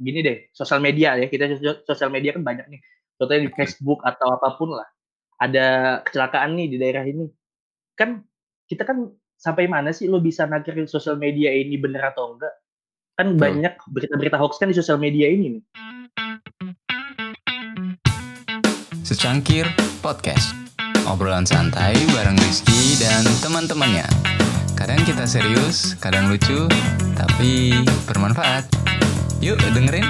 [0.00, 2.80] gini deh, sosial media ya, kita sosial media kan banyak nih.
[3.20, 4.88] Contohnya di Facebook atau apa pun lah.
[5.36, 7.28] Ada kecelakaan nih di daerah ini.
[7.92, 8.24] Kan
[8.64, 12.54] kita kan sampai mana sih lo bisa nakirin sosial media ini bener atau enggak?
[13.20, 13.40] Kan Betul.
[13.44, 15.64] banyak berita-berita hoax kan di sosial media ini nih.
[19.04, 19.66] Secangkir
[20.00, 20.54] Podcast
[21.04, 24.06] Obrolan santai bareng Rizky dan teman-temannya
[24.80, 26.64] Kadang kita serius, kadang lucu,
[27.12, 27.76] tapi
[28.08, 28.64] bermanfaat
[29.40, 30.04] Yuk dengerin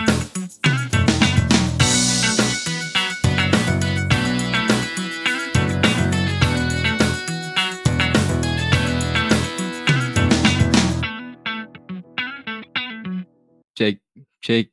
[13.79, 14.03] Cek,
[14.43, 14.67] cek,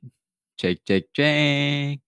[0.58, 2.02] cek, cek, cek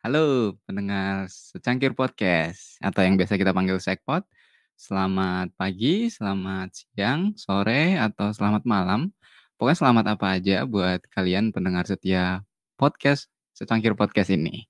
[0.00, 4.24] Halo pendengar secangkir podcast atau yang biasa kita panggil sekpot.
[4.72, 9.12] Selamat pagi, selamat siang, sore, atau selamat malam.
[9.60, 12.40] Pokoknya selamat apa aja buat kalian pendengar setia
[12.80, 14.64] podcast secangkir podcast ini.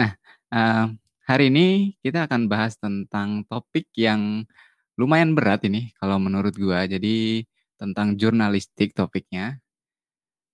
[0.00, 0.16] Nah,
[0.48, 0.88] uh,
[1.28, 4.48] hari ini kita akan bahas tentang topik yang
[4.96, 6.88] lumayan berat ini kalau menurut gua.
[6.88, 7.44] Jadi
[7.76, 9.60] tentang jurnalistik topiknya.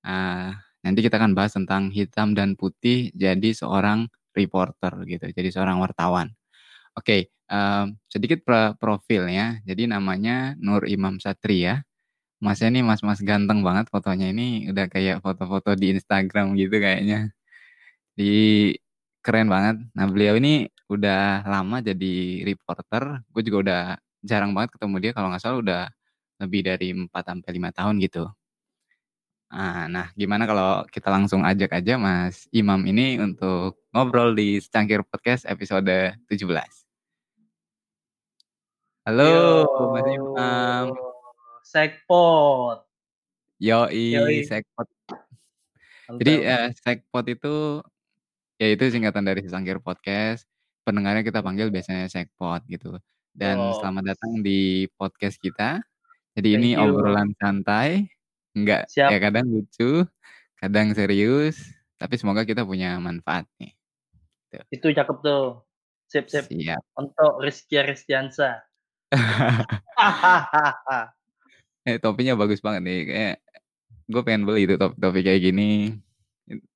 [0.03, 0.51] Uh,
[0.83, 6.35] nanti kita akan bahas tentang hitam dan putih jadi seorang reporter gitu, jadi seorang wartawan.
[6.99, 9.63] Oke, um, sedikit pro profilnya.
[9.63, 11.87] Jadi namanya Nur Imam Satria.
[12.41, 17.29] Masnya ini mas-mas ganteng banget fotonya ini udah kayak foto-foto di Instagram gitu kayaknya.
[18.17, 18.33] Di
[19.21, 19.77] keren banget.
[19.93, 23.21] Nah beliau ini udah lama jadi reporter.
[23.29, 23.83] Gue juga udah
[24.25, 25.83] jarang banget ketemu dia kalau nggak salah udah
[26.41, 28.25] lebih dari 4 sampai 5 tahun gitu.
[29.51, 35.03] Ah, nah, gimana kalau kita langsung ajak aja Mas Imam ini untuk ngobrol di Secangkir
[35.03, 36.47] Podcast episode 17.
[39.11, 41.10] Halo, Yo, Mas Imam.
[41.71, 42.83] Sekpot.
[43.63, 44.43] Yoi, Yoi.
[44.43, 44.91] Sekpot.
[46.19, 47.79] Jadi uh, Sekpot itu
[48.59, 50.51] ya itu singkatan dari Secangkir Podcast.
[50.83, 52.99] Pendengarnya kita panggil biasanya Sekpot gitu.
[53.31, 53.79] Dan Wow.
[53.79, 55.79] selamat datang di podcast kita.
[56.35, 56.83] Jadi Thank ini you.
[56.91, 58.11] obrolan santai,
[58.59, 59.15] enggak Siap.
[59.15, 60.03] ya kadang lucu,
[60.59, 63.71] kadang serius, tapi semoga kita punya manfaat nih.
[64.51, 64.67] Tuh.
[64.75, 65.63] Itu cakep tuh.
[66.11, 66.51] Sip, sip.
[66.51, 66.83] Siap.
[66.99, 68.59] Untuk Rizky Rizkiansa.
[71.87, 73.01] eh, topinya bagus banget nih.
[73.09, 73.37] Kayak
[74.11, 75.95] gue pengen beli itu topi-topi kayak gini.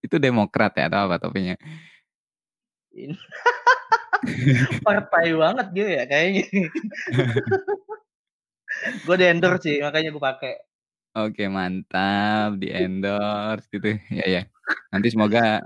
[0.00, 1.59] Itu demokrat ya atau apa topinya?
[4.87, 6.44] Partai banget gitu ya kayaknya.
[9.06, 10.54] gue di endorse sih, makanya gue pakai.
[11.15, 13.98] Oke mantap, di endorse gitu.
[14.10, 14.42] Ya ya.
[14.91, 15.62] Nanti semoga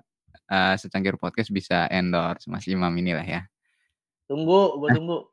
[0.50, 3.40] uh, secangkir podcast bisa endorse Mas Imam inilah ya.
[4.28, 5.24] Tunggu, gue tunggu.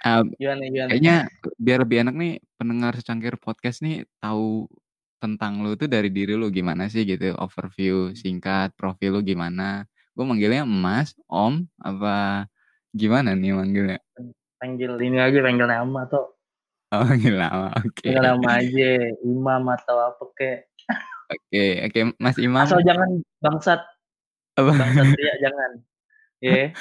[0.00, 0.88] Uh, Gimana, gimana?
[0.88, 1.16] kayaknya
[1.60, 4.64] biar lebih enak nih pendengar secangkir podcast nih tahu
[5.20, 9.84] tentang lu tuh dari diri lu gimana sih gitu overview singkat profil lu gimana
[10.16, 12.48] gue manggilnya Mas Om apa
[12.90, 14.00] gimana nih manggilnya
[14.56, 16.32] Panggil ini aja panggil nama tuh.
[16.92, 18.90] oh panggil nama oke Panggil nama aja
[19.20, 20.58] Imam atau apa kek.
[21.28, 23.80] oke oke Mas Imam Asal jangan bangsat.
[24.56, 25.70] apa Bangsat Ria jangan.
[26.40, 26.72] Ya.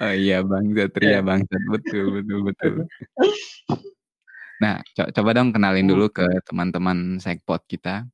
[0.00, 1.20] Oh iya bangsat Ria Iya.
[1.20, 2.74] bangsat betul betul betul
[4.62, 5.92] nah co coba dong kenalin Hmm.
[5.96, 8.04] dulu ke teman-teman sekpot kita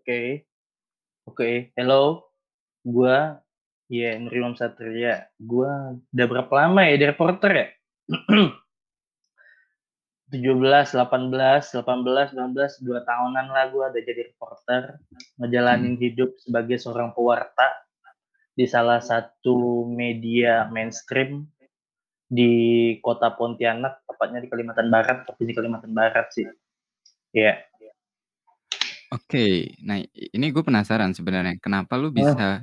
[0.00, 0.48] Oke.
[1.28, 2.24] Oke, hello.
[2.80, 3.36] Gua
[3.86, 5.28] ya Nur Imam Satria.
[5.36, 7.68] Gua udah berapa lama ya jadi reporter ya?
[10.32, 10.96] 17, 18,
[11.76, 14.98] 18, 19, 2 tahunan lah gua udah jadi reporter,
[15.36, 17.68] ngejalanin hidup sebagai seorang pewarta
[18.60, 21.48] di salah satu media mainstream
[22.28, 26.44] di kota Pontianak, tepatnya di Kalimantan Barat, provinsi Kalimantan Barat sih.
[27.32, 27.56] Ya.
[29.16, 32.60] Oke, nah ini gue penasaran sebenarnya kenapa lu bisa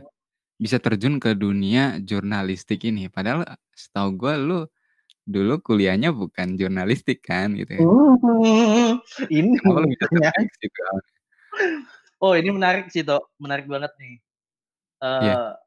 [0.61, 3.09] bisa terjun ke dunia jurnalistik ini?
[3.09, 3.43] Padahal
[3.73, 4.59] setahu gue lu
[5.25, 7.81] dulu kuliahnya bukan jurnalistik kan gitu ya?
[7.81, 9.01] Uh,
[9.33, 10.45] ini Kenapa lu bisa pertanyaan.
[10.45, 10.81] tertarik ke situ?
[12.21, 14.15] Oh ini menarik sih Tok, menarik banget nih.
[15.01, 15.66] Eh Iya.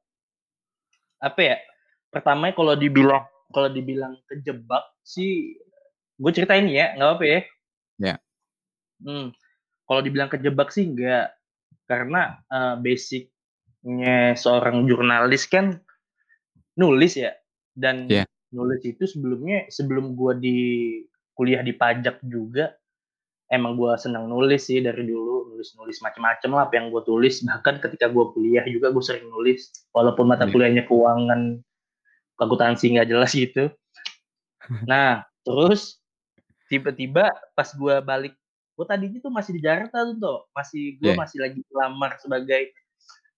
[1.20, 1.56] Apa ya?
[2.10, 3.22] Pertama kalau dibilang
[3.52, 5.54] kalau dibilang kejebak sih,
[6.16, 7.40] gue ceritain ya, nggak apa ya?
[8.00, 8.14] Ya.
[9.04, 9.36] Hmm,
[9.84, 11.36] kalau dibilang kejebak sih enggak,
[11.84, 15.78] karena eh, basicnya seorang jurnalis kan
[16.80, 17.36] nulis ya,
[17.76, 18.24] dan Iya.
[18.56, 20.58] nulis itu sebelumnya sebelum gue di
[21.36, 22.79] kuliah di pajak juga
[23.50, 27.82] emang gue senang nulis sih dari dulu nulis-nulis macam-macam lah apa yang gue tulis bahkan
[27.82, 30.52] ketika gue kuliah juga gue sering nulis walaupun mata Iya.
[30.54, 31.58] kuliahnya keuangan
[32.38, 33.68] akuntansi nggak jelas gitu
[34.90, 35.98] nah terus
[36.70, 38.34] tiba-tiba pas gue balik
[38.78, 40.40] gue tadinya tuh masih di Jakarta tuh Tok.
[40.54, 41.18] masih gue Iya.
[41.18, 42.62] masih lagi lamar sebagai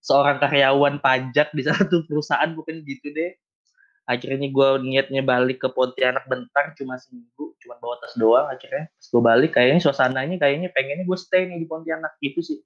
[0.03, 3.33] seorang karyawan pajak di satu perusahaan bukan gitu deh
[4.03, 8.91] akhirnya gue niatnya balik ke Pontianak bentar cuma seminggu cuma bawa tas doang akhirnya.
[8.91, 12.59] Pas gue balik kayaknya suasananya kayaknya pengennya gue stay nih di Pontianak gitu sih.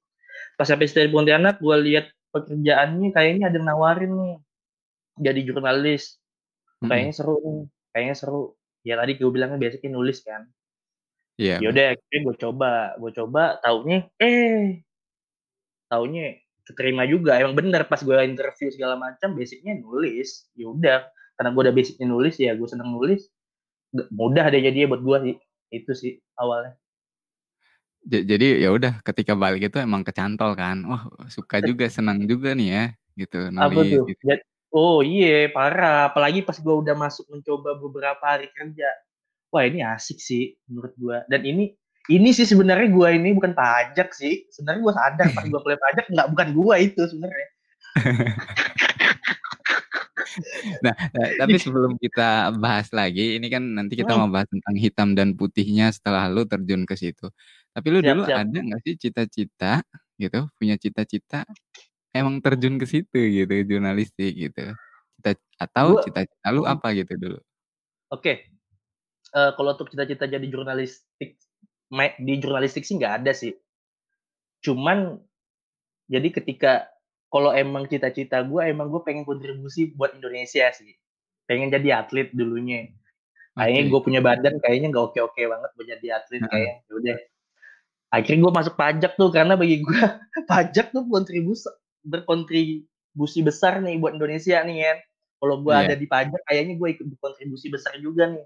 [0.56, 4.34] Pas sampai stay di Pontianak gue lihat pekerjaannya kayaknya ada yang nawarin nih
[5.20, 6.16] jadi jurnalis.
[6.80, 7.60] Kayaknya seru nih
[7.92, 8.42] kayaknya seru.
[8.86, 10.48] Ya tadi gue bilangnya biasanya nulis kan.
[11.36, 11.60] Iya.
[11.60, 14.80] yaudah akhirnya gue coba gue coba taunya eh
[15.92, 20.48] taunya keterima juga emang bener pas gue interview segala macam basicnya nulis.
[20.56, 21.04] Ya udah
[21.36, 23.28] karena gue udah basicnya nulis ya gue seneng nulis
[24.12, 25.34] mudah deh jadinya buat gue sih
[25.72, 26.74] itu sih awalnya.
[28.06, 32.68] Jadi ya udah ketika balik itu emang kecantol kan wah suka juga senang juga nih
[32.70, 32.84] ya
[33.18, 34.04] gitu nulis apa tuh?
[34.06, 34.22] gitu.
[34.70, 38.86] oh iya parah apalagi pas gue udah masuk mencoba beberapa hari kerja.
[39.50, 41.74] Wah ini asik sih menurut gue dan ini
[42.06, 46.06] ini sih sebenarnya gue ini bukan pajak sih sebenarnya gue sadar pas gue play pajak
[46.06, 47.48] nggak bukan gue itu sebenarnya
[50.84, 50.94] nah,
[51.40, 55.90] tapi sebelum kita bahas lagi, ini kan nanti kita mau bahas tentang hitam dan putihnya
[55.94, 57.28] setelah lu terjun ke situ.
[57.74, 58.40] Tapi lu Siap dulu siap.
[58.40, 59.82] ada nggak sih cita-cita
[60.20, 61.44] gitu, punya cita-cita
[62.16, 64.74] emang terjun ke situ gitu, jurnalistik gitu?
[65.20, 65.32] Cita
[65.62, 67.40] atau cita-cita lu apa gitu dulu?
[68.14, 68.46] Oke.
[69.34, 71.38] Eee, kalau untuk cita-cita jadi jurnalistik
[72.22, 73.54] di jurnalistik sih nggak ada sih.
[74.64, 75.20] Cuman
[76.10, 76.90] jadi ketika
[77.36, 80.96] kalau emang cita-cita gue, emang gue pengen kontribusi buat Indonesia sih.
[81.44, 82.88] Pengen jadi atlet dulunya.
[83.52, 83.90] Kayaknya Oke.
[83.92, 86.48] gue punya badan kayaknya nggak oke-oke banget buat jadi atlet Heeh.
[86.48, 87.16] kayaknya, ya udah.
[88.16, 90.00] Akhirnya gue masuk pajak tuh karena bagi gue
[90.50, 91.68] pajak tuh kontribus
[92.08, 94.98] berkontribusi besar nih buat Indonesia nih kan.
[95.36, 95.92] Kalau gue Iya.
[95.92, 98.44] ada di pajak kayaknya gue ikut berkontribusi besar juga nih.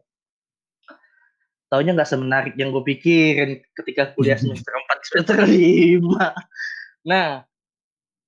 [1.71, 6.35] Taunya nggak semenarik yang gue pikirin ketika kuliah semester 4, semester 5.
[7.07, 7.47] Nah,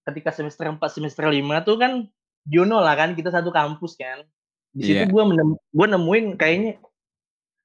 [0.08, 1.92] ketika semester 4, semester 5 tuh kan
[2.50, 4.26] you know lah kan kita satu kampus kan.
[4.74, 5.12] Di situ Iya.
[5.12, 6.72] gue menem gue nemuin kayaknya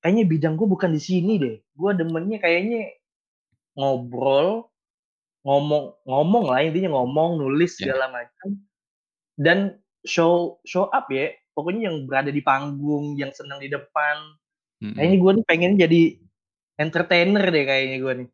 [0.04, 1.56] kayaknya bidang gue bukan di sini deh.
[1.78, 2.94] Gue demennya kayaknya
[3.78, 4.70] ngobrol,
[5.46, 7.94] ngomong ngomong lah intinya ngomong, nulis Iya.
[7.94, 8.50] segala macam
[9.40, 9.60] dan
[10.06, 11.32] show show up ya.
[11.58, 14.18] Pokoknya yang berada di panggung, yang senang di depan.
[14.82, 15.24] Kayaknya Mhm.
[15.26, 16.02] gue nih pengen jadi
[16.78, 18.30] entertainer deh kayaknya gue nih.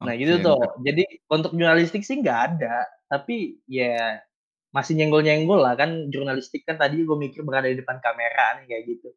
[0.00, 0.56] Nah gitu tuh.
[0.86, 4.20] Jadi untuk jurnalistik sih nggak ada, tapi ya
[4.72, 8.84] masih nyenggol-nyenggol lah kan jurnalistik kan tadi gue mikir berada di depan kamera nih kayak
[8.86, 9.08] gitu.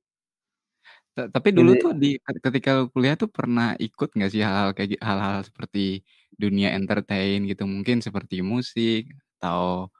[1.15, 4.97] Ta tapi dulu tuh di ketika lu kuliah tuh pernah ikut nggak sih hal-hal kayak
[4.97, 6.01] hal-hal seperti
[6.33, 9.05] dunia entertain gitu, mungkin seperti musik
[9.37, 9.93] atau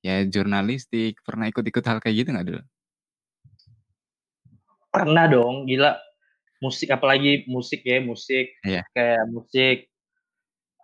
[0.00, 2.62] ya jurnalistik, pernah ikut-ikut hal kayak gitu nggak dulu?
[4.88, 6.00] Pernah dong, gila.
[6.64, 8.82] Musik apalagi musik ya, musik, Iya.
[8.96, 9.76] kayak musik,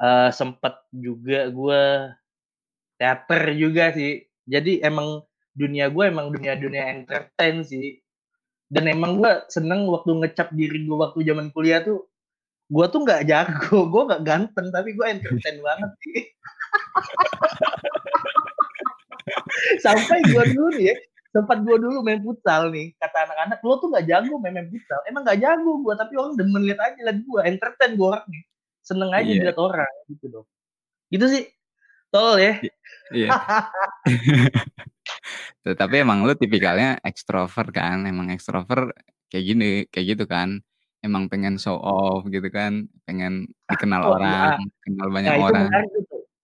[0.02, 1.82] eee, sempet juga gue
[3.00, 4.24] teater juga sih.
[4.48, 5.24] Jadi emang
[5.56, 8.00] dunia gue emang dunia-dunia entertain sih.
[8.70, 12.06] Dan emang gue seneng waktu ngecap diri gue waktu zaman kuliah tuh,
[12.70, 16.18] gue tuh nggak jago, gue nggak ganteng, tapi gue entertain banget sih.
[19.84, 20.96] Sampai gue dulu nih ya,
[21.34, 24.98] sempat gue dulu main futsal nih, kata anak-anak, "Lo tuh nggak jago main main futsal."
[25.10, 28.42] Emang nggak jago gue, tapi orang demen lihat aja lihat gue, entertain gue orangnya.
[28.84, 30.46] Seneng aja dilihat orang, gitu dong.
[31.12, 31.44] Gitu sih.
[32.10, 32.54] Tolol ya.
[33.14, 33.30] Iya.
[35.62, 38.90] Tuh, tapi emang lu tipikalnya ekstrovert kan, emang ekstrovert
[39.30, 40.58] kayak gini, kayak gitu kan.
[41.00, 44.68] Emang pengen show off gitu kan, pengen dikenal Oh, orang, iya.
[44.84, 45.64] kenal banyak Nah orang.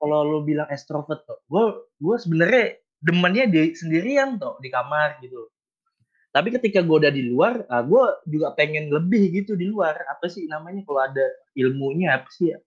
[0.00, 1.64] kalau lu bilang extrovert tuh, gue
[1.98, 2.64] gue sebenarnya
[3.02, 5.50] demennya di sendirian tuh, di kamar gitu.
[6.36, 9.96] Tapi ketika gue udah di luar, ah, gue juga pengen lebih gitu di luar.
[10.12, 11.24] Apa sih namanya kalau ada
[11.56, 12.58] ilmunya apa sih ya,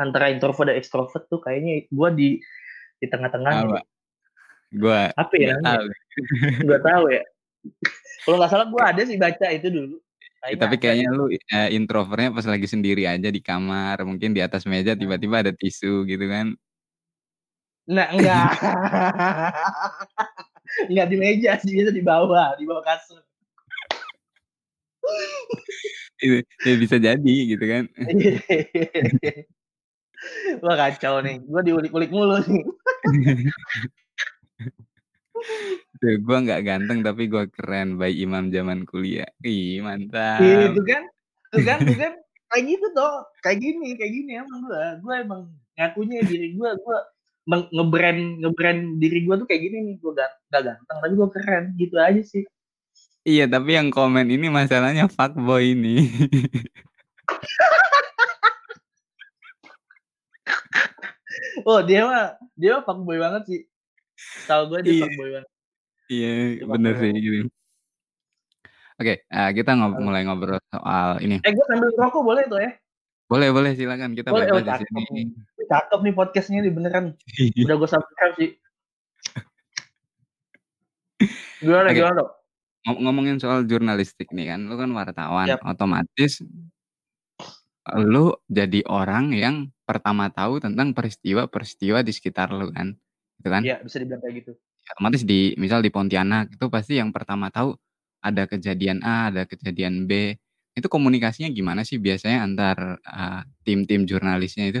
[0.00, 2.28] antara introvert dan extrovert tuh kayaknya gue di
[3.02, 3.78] di tengah-tengahnya Apa?
[3.80, 3.84] deh.
[4.74, 5.78] Gua Apa ya namanya?
[6.84, 7.06] tahu.
[7.12, 7.22] Ya.
[8.26, 9.96] Kalau nggak salah gue ada sih baca itu dulu.
[10.52, 11.16] Ya, Kayaknya tapi kayaknya gitu.
[11.16, 15.00] lu, eee, introvertnya pas lagi sendiri aja di kamar, mungkin di atas meja Nah.
[15.00, 16.54] tiba-tiba ada tisu gitu kan.
[17.86, 18.48] Nah, enggak.
[20.90, 23.22] Enggak di meja sih, biasa di bawah, di bawah kasur.
[26.24, 27.84] Iya, ya bisa jadi gitu kan.
[30.64, 32.64] Wah kacau nih, gue diulik-ulik mulu nih.
[36.00, 39.28] Tuh, gua nggak ganteng tapi gua keren by Imam zaman kuliah.
[39.44, 40.40] Ih, mantap.
[40.40, 41.02] Itu kan,
[41.52, 42.12] tuh kan tuh kan,
[42.50, 44.84] kayak gitu toh, kayak gini kayak gini emang gue.
[45.04, 45.42] Gue emang
[45.76, 46.98] ngakunya diri gue, gue
[47.44, 51.64] nge-brand nge-brand diri gue tuh kayak gini nih, gue gan nggak ganteng tapi gue keren,
[51.76, 52.44] gitu aja sih.
[53.24, 56.04] Iya, tapi yang komen ini masalahnya fuckboy nih.
[61.64, 63.60] Oh, dia mah dia mah fuckboy banget sih.
[64.44, 65.02] Setahu gue dia Iya.
[65.08, 65.50] fuckboy banget.
[66.12, 67.48] Iya, Dia bener sih gitu.
[69.00, 70.06] Oke, eee, kita ngob Halo.
[70.06, 71.42] mulai ngobrol soal ini.
[71.42, 72.70] Eh, gue sambil ngerokok boleh tuh ya?
[73.26, 74.46] Boleh boleh, silakan kita Boleh?
[74.54, 75.34] Oh, di sini.
[75.68, 76.14] Cakep nih.
[76.14, 77.06] Podcast-nya nih beneran.
[77.64, 78.50] Udah gue subscribe sih.
[81.64, 81.96] Gimana Oke.
[81.96, 82.30] gimana, Dok?
[82.84, 85.64] Ngomongin soal jurnalistik nih kan, lu kan wartawan, Siap.
[85.64, 86.44] otomatis
[88.00, 92.96] lu jadi orang yang pertama tahu tentang peristiwa-peristiwa di sekitar lu kan,
[93.40, 93.60] gitu kan?
[93.64, 94.52] Iya, bisa dibilang kayak gitu.
[94.96, 97.76] Otomatis di misal di Pontianak itu pasti yang pertama tahu
[98.20, 100.36] ada kejadian A, ada kejadian B.
[100.76, 104.80] Itu komunikasinya gimana sih biasanya antar, eee, tim-tim jurnalisnya itu?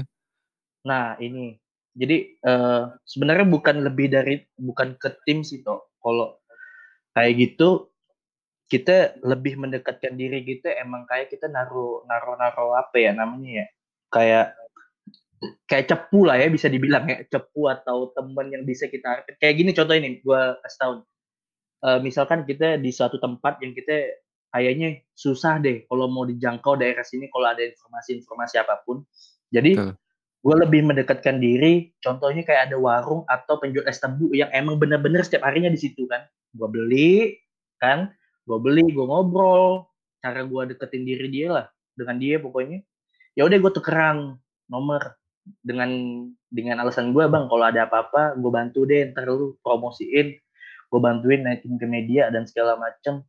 [0.84, 1.56] Nah, ini.
[1.96, 5.96] Jadi, eee, sebenarnya bukan lebih dari bukan ke tim sih, Tok.
[6.02, 6.36] Kalau
[7.16, 7.90] kayak gitu,
[8.70, 13.66] kita lebih mendekatkan diri kita emang kayak kita naruh naruh naruh apa ya namanya ya,
[14.12, 14.46] kayak
[15.70, 19.70] kayak cepu lah ya bisa dibilang ya, cepu atau temen yang bisa kita kayak gini
[19.76, 20.94] contohnya nih, gua kasih tahu.
[21.86, 24.18] Eee, misalkan kita di suatu tempat yang kita
[24.54, 29.04] kayaknya susah deh kalau mau dijangkau daerah sini kalau ada informasi-informasi apa pun.
[29.54, 29.96] Jadi, Betul.
[30.44, 35.24] Gue lebih mendekatkan diri, contohnya kayak ada warung atau penjual es tebu yang emang bener-bener
[35.24, 36.28] setiap harinya di situ kan.
[36.54, 37.40] Gua beli
[37.80, 38.12] kan,
[38.46, 39.88] gua beli, gua ngobrol,
[40.20, 42.84] cara gua deketin diri dia lah, dengan dia pokoknya.
[43.38, 44.38] Ya udah gue tukeran
[44.70, 45.16] nomor
[45.64, 45.90] dengan
[46.52, 50.36] dengan alasan gua, "Bang, kalau ada apa-apa gua bantu deh, entar lu promosiin,
[50.92, 53.24] gua bantuin naikin ke media dan segala macem.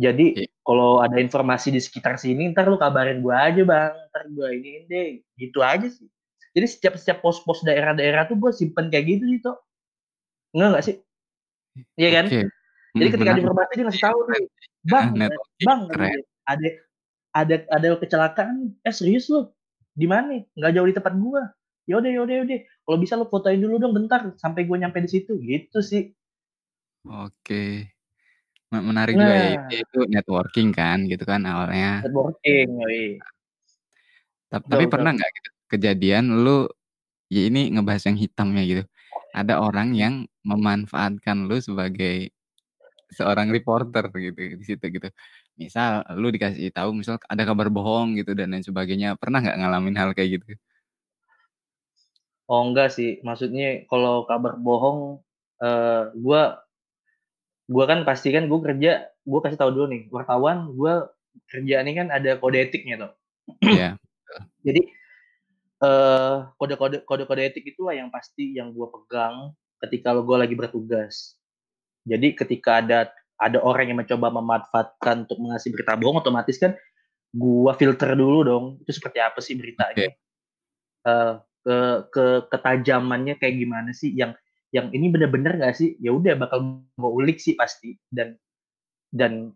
[0.00, 0.48] Jadi, Iya.
[0.66, 4.84] kalau ada informasi di sekitar sini entar lu kabarin gua aja, Bang, entar gua iniin
[4.90, 6.08] deh." Gitu aja sih.
[6.56, 9.60] Jadi setiap setiap pos-pos daerah-daerah tuh gua simpen kayak gitu sih, Tok.
[10.56, 10.96] Enggak nggak sih?
[12.00, 12.26] Iya kan?
[12.32, 12.40] Oke.
[12.96, 14.44] Jadi Mhm, ketika informasi dia ngasih tahu nih.
[14.92, 15.08] "Bang,
[15.64, 16.68] Bang," gitu, "ada
[17.36, 19.48] ada ada kecelakaan nih." "Eh, serius lu?
[19.96, 21.42] Di mana?" "Nggak jauh di tempat gua."
[21.90, 22.58] "Ya udah ya udah ya udah,
[22.88, 26.12] kalau bisa lu fotoin dulu dong bentar sampai gua nyampe di situ." Gitu sih.
[27.04, 27.92] Oke.
[28.72, 29.70] Me menarik juga ya, Nah.
[29.72, 32.02] itu networking kan gitu kan awalnya.
[32.04, 33.18] Networking, yoi.
[34.52, 36.66] Tapi pernah nggak gitu kejadian lu
[37.32, 38.82] ya ini ngebahas yang hitamnya gitu,
[39.36, 40.14] ada orang yang
[40.46, 42.30] memanfaatkan lu sebagai
[43.14, 45.08] seorang reporter gitu di situ gitu.
[45.58, 49.96] Misal lu dikasih tahu misal ada kabar bohong gitu dan lain sebagainya, pernah nggak ngalamin
[49.98, 50.58] hal kayak gitu?
[52.46, 55.18] Oh, enggak sih, maksudnya kalau kabar bohong,
[55.58, 56.62] eee, gua
[57.66, 61.10] gua kan pasti kan gua kerja gua kasih tahu dulu nih, wartawan gua
[61.50, 63.12] kerjaannya kan ada kode etiknya, Tok.
[63.66, 64.38] Iya, betul.
[64.66, 64.80] Jadi,
[65.82, 69.52] eee, kode-kode kode-kode etik itulah yang pasti yang gua pegang
[69.86, 71.36] ketika gua lagi bertugas.
[72.08, 76.74] Jadi ketika ada ada orang yang mencoba memanfaatkan untuk mengasih berita bohong, otomatis kan
[77.36, 80.08] gua filter dulu dong, itu seperti apa sih beritanya,
[81.08, 81.34] eee,
[81.66, 81.78] ke
[82.14, 84.34] ke ketajamannya kayak gimana sih, yang
[84.74, 85.96] yang ini bener-bener nggak sih?
[86.02, 88.36] Ya udah bakal gua ulik sih pasti dan
[89.14, 89.54] dan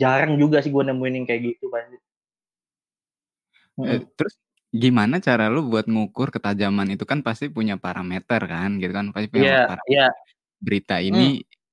[0.00, 1.98] jarang juga sih gua nemuin yang kayak gitu pasti.
[3.78, 4.06] Mhm.
[4.14, 4.34] terus
[4.74, 9.30] gimana cara lu buat ngukur ketajaman itu kan pasti punya parameter kan gitu kan, pasti
[9.30, 9.62] punya iya.
[9.70, 10.10] parameter.
[10.58, 11.08] Berita Mmm.
[11.14, 11.26] ini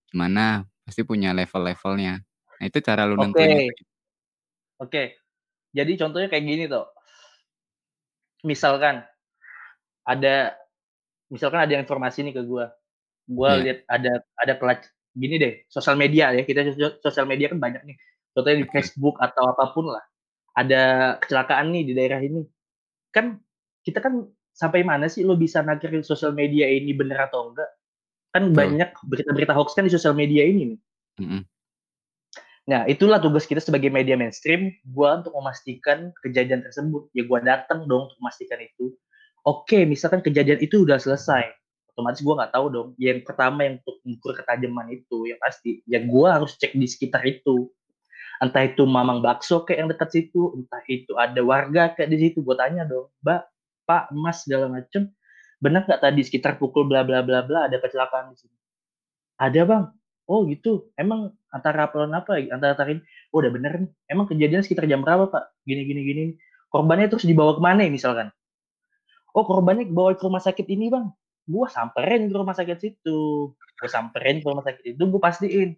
[0.05, 2.21] gimana, pasti punya level-levelnya.
[2.61, 3.81] Nah itu cara lu nentuin Oke.
[4.77, 5.03] Oke.
[5.73, 6.87] Jadi contohnya kayak gini, Tok.
[8.45, 9.01] Misalkan
[10.05, 10.53] ada
[11.31, 12.69] misalkan ada informasi nih ke gua,
[13.25, 13.61] gua Iya.
[13.63, 14.81] lihat ada ada pelac
[15.15, 17.97] gini deh, sosial media ya, kita sosial media kan banyak nih,
[18.35, 18.67] contohnya di.
[18.67, 20.03] Facebook atau apa pun lah,
[20.55, 22.43] ada kecelakaan nih di daerah ini.
[23.11, 23.43] Kan
[23.83, 27.69] kita kan sampai mana sih lu bisa nakerin sosial media ini bener atau enggak,
[28.35, 28.57] kan Betul.
[28.57, 30.79] banyak berita-berita hoaks kan di sosial media ini nih.
[31.23, 31.41] Mhm.
[32.69, 37.09] Nah, itulah tugas kita sebagai media mainstream, gua untuk memastikan kejadian tersebut.
[37.11, 38.93] Ya gua dateng dong untuk memastikan itu.
[39.41, 41.49] Oke, misalkan kejadian itu udah selesai,
[41.89, 45.99] otomatis gua nggak tahu dong, yang pertama yang untuk mengukur ketajaman itu yang pasti, ya
[46.05, 47.73] gua harus cek di sekitar itu.
[48.41, 52.41] Entah itu mamang bakso kek yang dekat situ, entah itu ada warga kek di situ,
[52.41, 53.41] gua tanya dong, "Mbak,
[53.85, 55.13] Pak, Mas," segala macem,
[55.61, 58.57] "bener nggak tadi sekitar pukul bla bla bla bla ada kecelakaan di sini?"
[59.37, 59.93] "Ada, Bang."
[60.25, 64.89] "Oh gitu, emang antara laporan apa, antara ini?" "Oh udah bener nih, emang kejadiannya sekitar
[64.89, 66.23] jam berapa, Pak?" "Gini gini gini."
[66.73, 68.33] "Korbannya terus dibawa ke mana?" Misalkan.
[69.37, 71.13] "Oh korbannya dibawa ke rumah sakit ini, Bang."
[71.45, 75.77] Gua samperin ke rumah sakit situ, gua samperin ke rumah sakit itu, gua pastiin,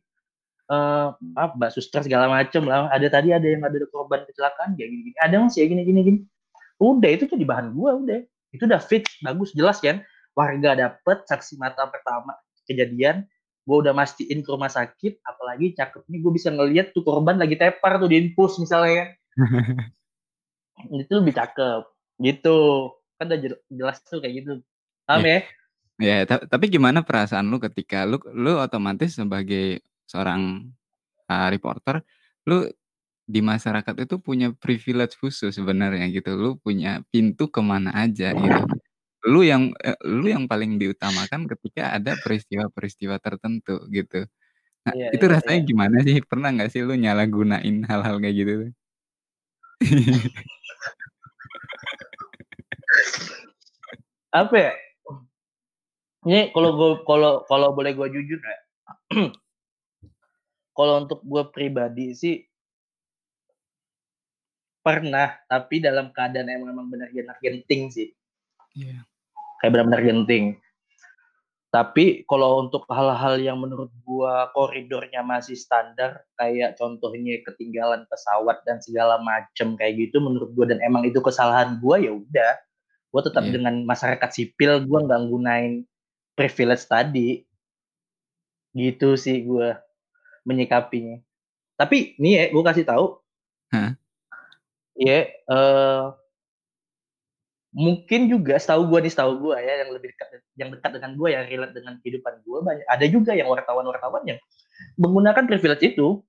[0.70, 4.88] eee, "Maaf Mbak Suster," segala macem lah, "ada tadi ada yang ada korban kecelakaan nggak?
[4.88, 6.20] Gini gini." "Ada Mas, ya gini gini gini."
[6.80, 8.20] Udah itu jadi bahan gua udah.
[8.54, 10.06] Itu udah fix, bagus, jelas kan,
[10.38, 12.38] warga dapet, saksi mata pertama
[12.70, 13.26] kejadian,
[13.66, 17.98] gua udah mastiin ke rumah sakit, apalagi cakepnya gua bisa ngelihat tuh korban lagi tepar
[17.98, 19.10] tuh di infus misalnya kan.
[21.04, 21.82] Itu lebih cakep,
[22.22, 22.58] gitu.
[23.16, 24.52] Kan udah jel jelas tuh kayak gitu.
[25.06, 25.40] Paham ya?
[26.02, 29.80] Ya, ta tapi gimana perasaan lu ketika lu lu otomatis sebagai
[30.14, 30.70] seorang,
[31.32, 32.04] eee, reporter,
[32.50, 32.68] lu
[33.30, 38.62] di masyarakat itu punya privilege khusus sebenarnya gitu, lu punya pintu ke mana aja gitu.
[39.30, 44.26] Lu yang eee, lu yang paling diutamakan ketika ada peristiwa-peristiwa tertentu gitu.
[44.88, 45.68] Nah, Iya itu iya rasanya iya.
[45.70, 46.18] gimana sih?
[46.26, 48.54] Pernah nggak sih lu nyalahgunain hal-hal kayak gitu?
[54.34, 54.74] Apa ya?
[56.28, 58.58] Ini kalau gue kalau kalau boleh gue jujur ya,
[60.74, 62.44] kalau untuk gue pribadi sih
[64.84, 68.12] pernah, tapi dalam keadaan yang memang benar-benar genting sih.
[68.76, 69.08] Iya.
[69.64, 70.46] Kayak benar-benar genting.
[71.74, 78.78] Tapi kalau untuk hal-hal yang menurut gua koridornya masih standar, kayak contohnya ketinggalan pesawat dan
[78.78, 82.54] segala macem kayak gitu menurut gua dan emang itu kesalahan gua, ya udah,
[83.10, 83.58] gua tetap Iya.
[83.58, 85.74] dengan masyarakat sipil, gua nggak gunain
[86.38, 87.42] privilege tadi.
[88.74, 89.78] Gitu sih gua
[90.48, 91.20] menyikapinya.
[91.80, 93.06] Tapi nih ya, gua kasih tahu
[93.74, 93.92] Heeh.
[95.00, 96.04] ya, eee
[97.74, 101.28] mungkin juga setahu gua nih, setahu gua ya, yang lebih dekat yang dekat dengan gua,
[101.34, 104.40] yang relate dengan kehidupan gua banyak ada juga yang wartawan-wartawan yang
[105.00, 106.22] menggunakan privilege itu.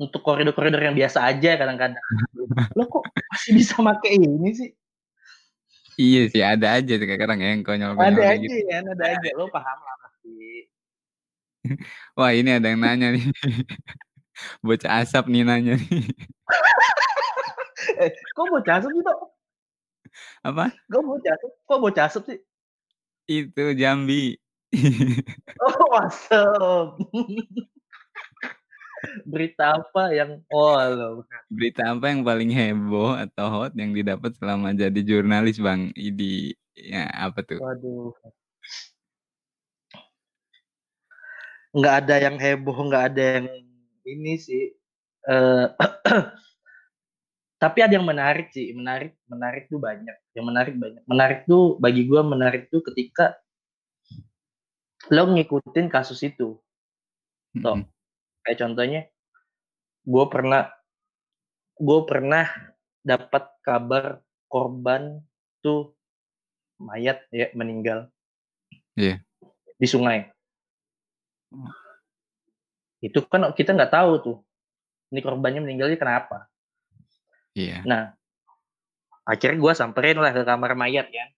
[0.00, 2.00] Untuk koridor-koridor yang biasa aja kadang-kadang.
[2.78, 4.70] Lo kok masih bisa make ini sih?
[6.00, 8.64] Iya sih, ada aja kadang-kadang ya yang konyol-konyol Ada aja gitu.
[8.72, 9.28] kan, ada aja.
[9.36, 10.69] Lo paham lah pasti.
[12.18, 13.24] Wah, ini ada yang nanya nih.
[14.64, 16.04] Bocah Asap nih nanya nih.
[18.00, 19.18] Eh, kok bocah Asep sih, Tok?
[20.44, 20.72] Apa?
[20.88, 22.38] Kok bocah Asep kok bocah Asep sih?
[23.28, 24.36] Itu, Jambi.
[25.60, 26.96] Oh, Asep.
[29.24, 30.76] Berita apa yang oh,
[31.24, 31.40] bukan.
[31.48, 35.92] Berita apa yang paling heboh atau hot yang didapat selama jadi jurnalis, Bang?
[35.96, 37.60] Idih, ya apa tuh?
[37.64, 38.12] Waduh.
[41.74, 43.46] Nggak ada yang heboh, nggak ada yang
[44.02, 44.74] ini sih,
[45.30, 45.66] eee,
[47.62, 51.02] tapi ada yang menarik sih, menarik menarik tuh banyak, yang menarik banyak.
[51.08, 53.38] Menarik tuh bagi gua menarik tuh ketika
[55.14, 56.58] lo ngikutin kasus itu.
[57.62, 57.84] Tok, Mhm.
[58.46, 59.00] kayak contohnya,
[60.08, 60.62] gua pernah
[61.78, 62.46] gua pernah
[63.06, 65.22] dapat kabar korban
[65.64, 65.94] tuh
[66.80, 68.08] mayat ya, meninggal.
[68.98, 69.22] Iya.
[69.80, 70.30] Di sungai.
[71.52, 71.66] Oh.
[73.02, 74.36] Itu kan kita nggak tahu tuh,
[75.10, 76.46] ini korbannya meninggalnya kenapa.
[77.56, 77.82] Iya.
[77.88, 78.14] Nah,
[79.26, 81.30] akhirnya gua samperin lah ke kamar mayat kan.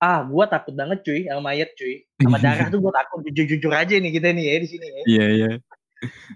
[0.00, 3.94] Ah, gua takut banget cuy sama mayat cuy, sama darah tuh gua takut, jujur-jujur aja
[4.00, 5.02] nih kita nih ya di sini ya.
[5.04, 5.48] Iya iya.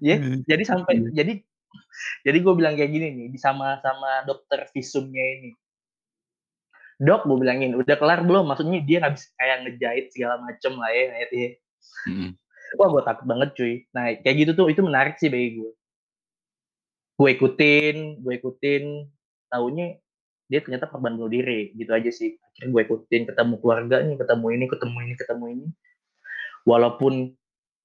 [0.05, 0.17] Ya,
[0.51, 1.11] jadi sampai Iya.
[1.25, 1.33] jadi
[2.27, 5.51] jadi gua bilang kayak gini nih, sama sama dokter visumnya ini.
[7.03, 11.03] "Dok," gua bilangin, "udah kelar belum?" Maksudnya dia habis kayak ngejahit segala macem lah ya
[11.11, 11.49] mayatnya.
[12.09, 12.31] Mhm.
[12.79, 13.75] Wah, gua takut banget cuy.
[13.95, 15.73] Nah, kayak gitu tuh, itu menarik sih bagi gua.
[17.19, 19.07] Gua ikutin gua ikutin,
[19.47, 20.03] taunya
[20.51, 22.35] dia ternyata korban bunuh diri, gitu aja sih.
[22.37, 25.67] Akhirnya gua ikutin, ketemu keluarganya, ketemu ini, ketemu ini, ketemu ini.
[26.67, 27.15] Walaupun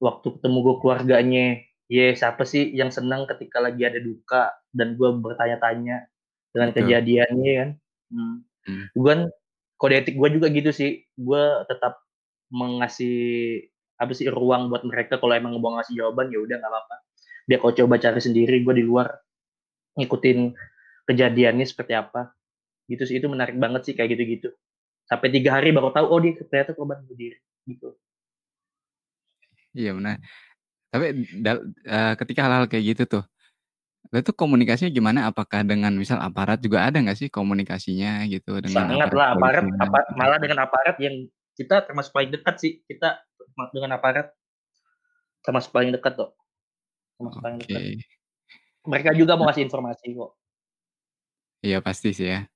[0.01, 1.45] waktu ketemu gua keluarganya,
[1.91, 6.09] ya siapa sih yang senang ketika lagi ada duka dan gua bertanya-tanya
[6.53, 6.81] dengan Betul.
[6.89, 7.69] kejadiannya kan.
[8.09, 8.35] Mmm,
[8.65, 8.85] Mmm.
[8.97, 9.21] gua kan
[9.77, 12.01] kode etik gua juga gitu sih, gua tetap
[12.49, 16.95] mengasih apa sih, ruang buat mereka kalau emang mau ngasih jawaban, ya udah nggak apa-apa.
[17.51, 19.07] Dia kalau coba cari sendiri, gua di luar
[19.99, 20.39] ngikutin
[21.09, 22.31] kejadiannya seperti apa.
[22.89, 24.49] Gitu sih, itu menarik banget sih kayak gitu-gitu.
[25.09, 27.97] Sampai 3 hari baru tahu, oh dia ternyata korban bunuh diri, gitu.
[29.77, 30.17] Iya benar.
[30.93, 31.05] Tapi
[31.45, 33.23] dal eee, ketika hal-hal kayak gitu tuh,
[34.13, 35.19] lo tuh komunikasinya gimana?
[35.29, 39.63] Apakah dengan misal aparat juga ada nggak sih komunikasinya gitu dengan Sangat aparat lah, aparat
[39.63, 40.17] kepolisian apa gitu?
[40.19, 41.15] malah dengan aparat yang
[41.57, 43.09] kita termasuk paling dekat sih, kita
[43.75, 44.31] dengan aparat
[45.43, 46.31] termasuk paling dekat kok.
[47.19, 47.81] Termasuk paling dekat.
[48.87, 50.31] Mereka juga mau ngasih informasi kok.
[51.59, 52.47] Iya pasti sih ya.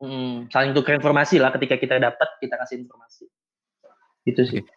[0.00, 3.24] Mhm, saling tukar informasi lah ketika kita dapat, kita kasih informasi.
[4.24, 4.60] Itu sih.
[4.64, 4.72] Oke.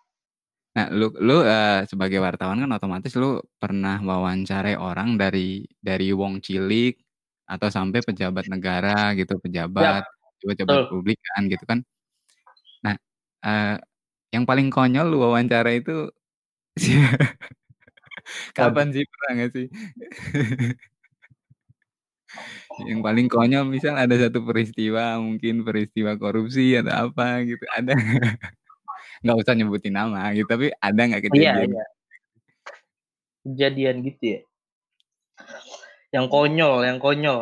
[0.73, 6.41] Nah, lu lu, eee, sebagai wartawan kan otomatis lu pernah wawancarai orang dari dari wong
[6.41, 6.97] cilik
[7.45, 10.01] atau sampai pejabat negara gitu, pejabat,
[10.41, 10.89] pejabat betul.
[10.89, 11.79] publik kan gitu kan.
[12.83, 12.95] Nah,
[13.45, 13.75] eee,
[14.33, 16.09] yang paling konyol lu wawancara itu
[18.57, 18.57] Waduh.
[18.57, 19.67] kapan sih, pernah nggak sih?
[22.89, 28.23] Yang paling konyol misal ada satu peristiwa, mungkin peristiwa korupsi atau apa gitu, ada nggak?
[29.23, 31.69] Nggak usah nyebutin nama gitu, tapi ada nggak Iya kejadian?
[31.69, 31.83] iya.
[33.43, 34.39] Kejadian gitu ya?
[36.15, 37.39] Yang konyol yang konyol.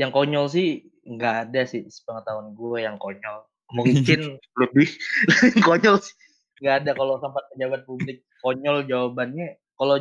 [0.00, 0.68] Yang konyol sih
[1.12, 3.38] nggak ada sih sepengetahuan gue yang konyol.
[3.72, 4.88] Mungkin lebih
[5.66, 6.14] konyol sih.
[6.62, 9.58] Nggak ada kalau tempat pejabat publik konyol jawabannya.
[9.74, 9.96] Kalau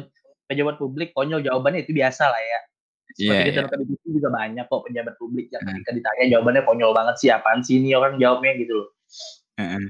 [0.45, 2.59] pejabat publik konyol jawabannya itu biasa lah ya.
[3.11, 5.83] Seperti Iya kita TV juga banyak kok pejabat publik yang Heeh.
[5.83, 8.89] ketika ditanya jawabannya konyol banget sih, apaan sih ini orang jawabnya gitu loh.
[9.59, 9.83] Heeh.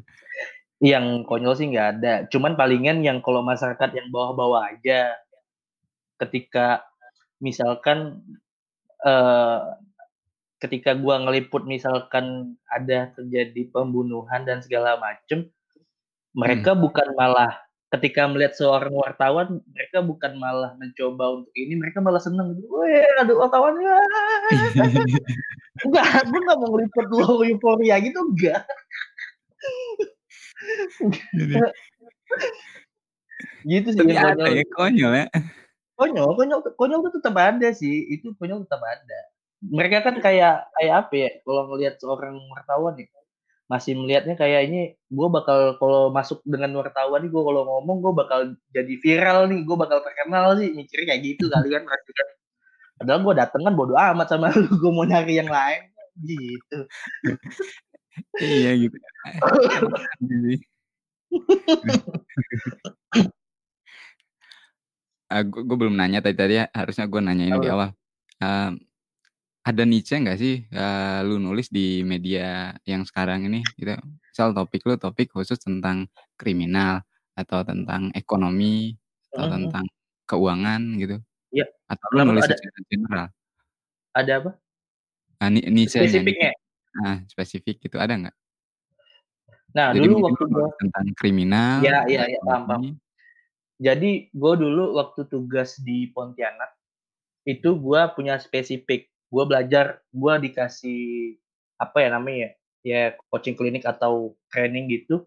[0.82, 5.13] Yang konyol sih nggak ada, cuman palingan yang kalau masyarakat yang bawah-bawah aja.
[6.17, 6.86] Ketika
[7.41, 8.26] misalkan,
[9.06, 9.58] eee,
[10.62, 15.50] ketika gua ngeliput misalkan ada terjadi pembunuhan dan segala macem,
[16.38, 16.86] mereka Mmm.
[16.86, 17.58] bukan malah
[17.91, 23.04] ketika melihat seorang wartawan, mereka bukan malah mencoba untuk ini, mereka malah seneng gitu, "Weh,
[23.19, 23.76] ada wartawan,
[25.82, 28.62] Enggak, gue nggak mau ngeliput lo euforia gitu, enggak.
[33.62, 34.58] Gitu sih Tapi yang ada konyol.
[34.58, 35.28] ya, konyol ya.
[35.97, 39.19] Konyol konyol konyol tuh tetep ada sih, itu konyol tetap ada.
[39.62, 43.06] Mereka kan kayak kayak apa ya, kalau ngelihat seorang wartawan nih,
[43.69, 48.13] masih melihatnya kayak ini, gue bakal kalau masuk dengan wartawan nih, gue kalau ngomong gue
[48.17, 48.39] bakal
[48.74, 52.28] jadi viral nih, gue bakal terkenal sih, mikirnya kayak gitu kali kan pasti kan.
[52.97, 55.82] Padahal gue dateng kan bodo amat sama lu, gue mau nyari yang lain,
[56.26, 56.80] gitu.
[58.41, 58.97] Iya gitu.
[65.32, 67.95] Ah, gu gue belum nanya tadi tadi ya, harusnya gue nanya ini di awal.
[68.41, 68.91] Mmm,
[69.69, 73.93] ada niche nggak sih, eee, lu nulis di media yang sekarang ini gitu?
[74.32, 77.06] Misal topik lu topik khusus tentang kriminal,
[77.38, 78.97] atau tentang ekonomi,
[79.34, 79.54] atau mhm.
[79.56, 79.86] tentang
[80.30, 81.15] keuangan gitu?
[81.52, 83.28] Iya, Atau lu nulis ada secara general?
[84.15, 84.52] Ada apa?
[85.41, 86.52] Ah, ni niche-nya niche Spesifiknya?
[87.02, 88.36] heeh, spesifik gitu, ada nggak?
[89.76, 92.84] Nah, Jadi dulu waktu gua tentang kriminal, iya iya iya, paham paham.
[93.82, 96.71] Jadi, gue dulu waktu tugas di Pontianak,
[97.43, 99.11] itu gue punya spesifik.
[99.32, 101.39] Gue belajar, gue dikasih,
[101.80, 102.52] apa ya namanya ya,
[102.84, 105.24] ya coaching klinik atau training gitu,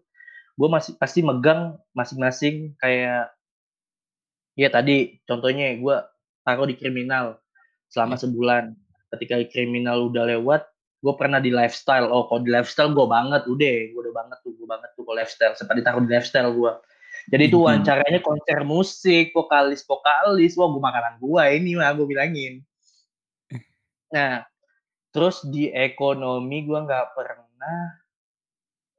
[0.55, 3.33] gue masih pasti megang masing-masing kayak
[4.55, 5.95] ya tadi contohnya gue
[6.47, 7.41] taruh di kriminal
[7.91, 8.23] selama Iya.
[8.29, 8.63] sebulan.
[9.11, 10.61] Ketika kriminal udah lewat,
[11.03, 14.51] gue pernah di lifestyle, oh kalau di lifestyle gue banget, udah, gue udah banget tuh,
[14.57, 16.71] gue banget tuh kalau lifestyle, sempat ditaruh di lifestyle gue.
[17.33, 17.63] Jadi itu Mhm.
[17.65, 22.53] wawancaranya konser musik, vokalis-vokalis, wah gue makanan gue ini mah, gue bilangin.
[24.13, 24.45] Nah,
[25.09, 28.05] terus di ekonomi gue nggak pernah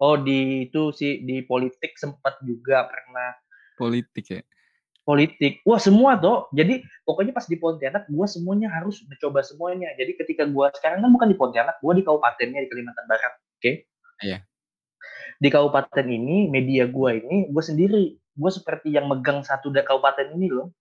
[0.01, 3.33] oh di itu sih, di politik sempet juga pernah.
[3.77, 4.42] Politik ya?
[5.07, 6.51] Politik, wah semua Tok.
[6.51, 9.95] Jadi pokoknya pas di Pontianak, gue semuanya harus mencoba semuanya.
[9.95, 13.73] Jadi ketika gue sekarang kan bukan di Pontianak, gue di kabupatennya di Kalimantan Barat, oke?
[14.27, 14.42] Iya.
[15.38, 18.05] Di kabupaten ini, media gue ini, gue sendiri.
[18.37, 20.75] Gue seperti yang megang satu da kabupaten ini loh.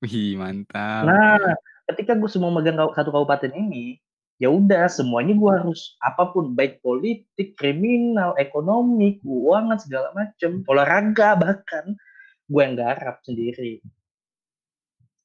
[0.00, 1.04] Wih, mantap.
[1.10, 1.58] Nah,
[1.90, 3.98] ketika gue semua megang satu kabupaten ini,
[4.38, 11.36] ya udah semuanya gue harus apa pun, baik politik, kriminal, ekonomi, keuangan, segala macem, olahraga
[11.36, 11.98] bahkan,
[12.46, 13.82] gue yang garap sendiri.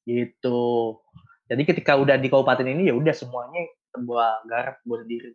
[0.06, 0.62] Gitu.
[1.46, 5.32] Jadi ketika udah di kabupaten ini, ya udah semuanya gue garap gue sendiri.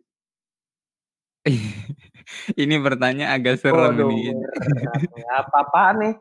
[2.62, 4.30] Ini pertanyaan agak serem Waduh, ini.
[4.30, 6.14] nih, apa-apaan nih?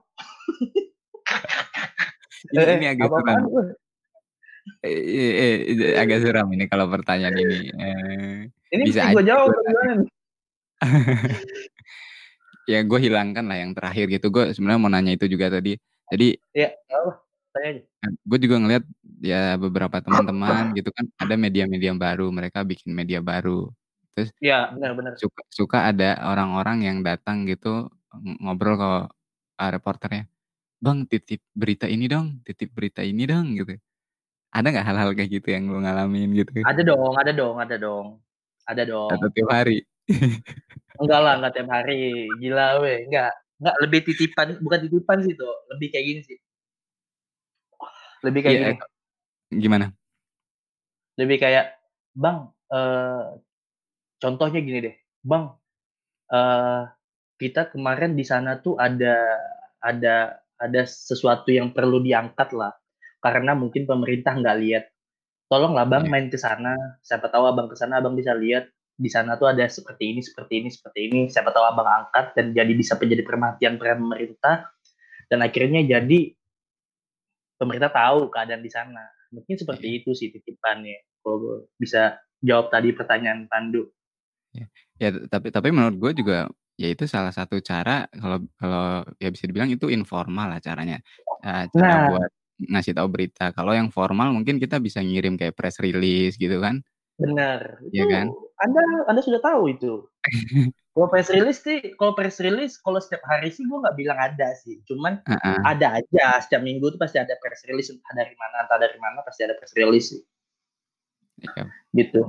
[2.49, 3.45] Ini Eh eh, ini agak apa-apaan
[4.85, 10.07] eee, agak seram ini kalau pertanyaan ini, eee, Ini bisa gue jawab nih?
[12.69, 15.75] Ya gue hilangkan lah yang terakhir gitu, gue sebenarnya mau nanya itu juga tadi.
[16.13, 16.75] Jadi Iya,
[17.55, 17.81] aja.
[18.03, 18.83] Kan gue juga ngelihat,
[19.21, 23.69] ya beberapa teman-teman gitu kan, ada media-media baru, mereka bikin media baru.
[24.17, 25.21] Terus Iya, benar benar.
[25.21, 28.89] suka suka ada orang-orang yang datang gitu, ng ngobrol ke,
[29.61, 30.23] eee, reporternya,
[30.83, 33.77] "Bang titip berita ini dong titip berita ini dong," gitu.
[34.51, 36.67] Ada nggak hal-hal kayak gitu yang lu ngalamin gitu?
[36.69, 38.07] Ada dong ada dong ada dong.
[38.69, 39.33] Ada Atau dong.
[39.33, 39.81] tiap hari?
[40.99, 43.31] Enggak lah, enggak tiap hari, gila weh, enggak.
[43.61, 46.37] Enggak, lebih titipan bukan titipan sih Tok, lebih kayak gini sih.
[48.25, 48.73] Lebih kayak Iya, gini.
[48.73, 48.85] eko
[49.63, 49.85] gimana?
[51.19, 51.65] Lebih kayak,
[52.15, 53.41] "Bang, eee"
[54.21, 55.57] contohnya gini deh, "Bang,
[56.31, 56.81] eee,
[57.41, 59.15] kita kemarin di sana tuh ada
[59.83, 62.73] ada ada sesuatu yang perlu diangkat lah,
[63.23, 64.85] karena mungkin pemerintah nggak lihat.
[65.51, 66.11] Tolonglah Bang Iya.
[66.13, 69.65] main ke sana, siapa tahu Abang ke sana Abang bisa lihat, di sana tuh ada
[69.69, 73.75] seperti ini seperti ini seperti ini, siapa tahu Abang angkat dan jadi bisa menjadi perhatian
[73.81, 74.71] pemerintah,
[75.31, 76.35] dan akhirnya jadi"
[77.59, 83.47] "pemerintah tahu keadaan di sana." Mungkin seperti itu sih titipannya, kalau bisa jawab tadi pertanyaan
[83.47, 83.91] Pandu.
[84.51, 84.65] Ya
[84.99, 86.37] ya tapi tapi menurut gue juga,
[86.75, 90.99] ya itu salah satu cara kalau kalau ya bisa dibilang itu informal lah caranya,
[91.45, 92.03] eee, cara Nah.
[92.03, 92.31] buat
[92.69, 93.49] ngasih tahu berita.
[93.55, 96.83] Kalau yang formal mungkin kita bisa ngirim kayak press release gitu kan.
[97.21, 98.25] Benar, Iya itu kan?
[98.61, 100.05] Anda Anda sudah tahu itu.
[100.91, 104.51] Kalau press release sih kalau press release kalau setiap hari sih gue nggak bilang ada
[104.59, 105.57] sih, cuman Heeh.
[105.63, 109.23] ada aja setiap minggu tuh pasti ada press release entah dari mana entah dari mana
[109.23, 110.21] pasti ada press release sih.
[111.39, 111.63] Iya.
[111.95, 112.21] Gitu.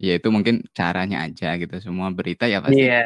[0.00, 3.04] Ya itu mungkin caranya aja gitu, semua berita ya pasti Iya.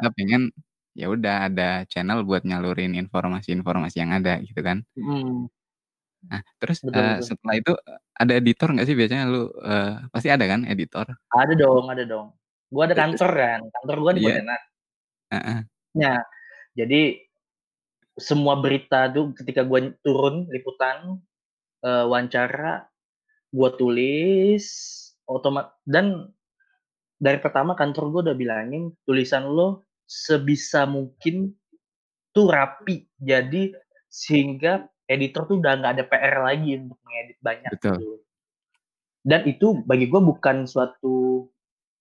[0.00, 0.48] kita pengen,
[0.96, 4.80] ya udah ada channel buat nyalurin informasi-informasi yang ada gitu kan.
[4.96, 5.44] Mhm.
[6.28, 7.24] Nah terus, Betul eee, betul.
[7.24, 7.72] setelah itu,
[8.20, 11.06] ada editor nggak sih biasanya lu, eee, pasti ada kan editor?
[11.30, 12.28] Ada dong ada dong.
[12.74, 14.26] Gua ada Terus kantor kan, kantor gua di iya.
[14.26, 14.60] Pontianak.
[15.34, 15.60] Heeh.
[15.98, 16.22] Nah,
[16.78, 17.18] jadi
[18.18, 21.20] semua berita tuh ketika gua turun liputan,
[21.84, 22.86] eee, wawancara,
[23.54, 24.64] gua tulis,
[25.28, 26.30] otoma dan
[27.20, 31.54] dari pertama kantor gua udah bilangin, "Tulisan lo sebisa mungkin
[32.36, 33.72] tuh rapi, jadi
[34.12, 37.94] sehingga editor tuh udah nggak ada PR lagi untuk ngedit banyak," Betul.
[37.98, 38.10] gitu.
[39.26, 41.44] Dan itu bagi gua bukan suatu,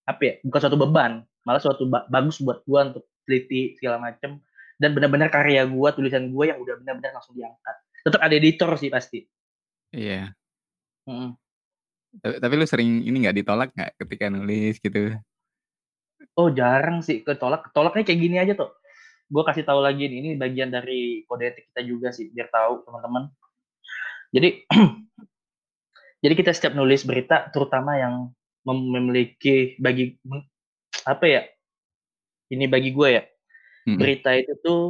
[0.07, 4.39] apa ya, bukan suatu beban, malah suatu ba bagus buat gua untuk teliti segala macem,
[4.79, 7.75] dan benar-benar karya gua, tulisan gua yang udah benar-benar langsung diangkat.
[8.05, 9.19] Tetep ada editor sih pasti.
[9.91, 10.31] Iya.
[11.09, 11.29] Mhm.
[12.23, 15.13] Tapi tapi lu sering ini nggak, ditolak nggak ketika nulis gitu?
[16.39, 18.71] Oh jarang sih ketolak, ketolaknya kayak gini aja tuh,
[19.29, 22.81] gua kasih tahu lagi nih, ini bagian dari kode etik kita juga sih, biar tahu
[22.83, 23.29] teman-teman.
[24.33, 24.65] Jadi
[26.25, 28.33] jadi kita setiap nulis berita terutama yang
[28.65, 30.17] mem memiliki bagi
[31.07, 31.41] apa ya,
[32.51, 33.23] ini bagi gua ya,
[33.87, 33.97] Mhm.
[33.97, 34.81] berita itu tuh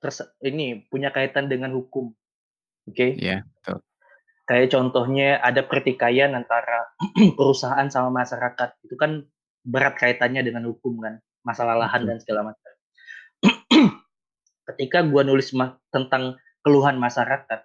[0.00, 2.12] terse ini, punya kaitan dengan hukum,
[2.88, 3.06] oke?
[3.16, 3.80] Iya, betul.
[4.44, 6.92] Kayak contohnya ada pertikaian antara
[7.38, 9.24] perusahaan sama masyarakat, itu kan
[9.64, 12.73] berat kaitannya dengan hukum kan, masalah lahan dan segala macam.
[14.64, 17.60] Ketika gua nulis ma tentang keluhan masyarakat,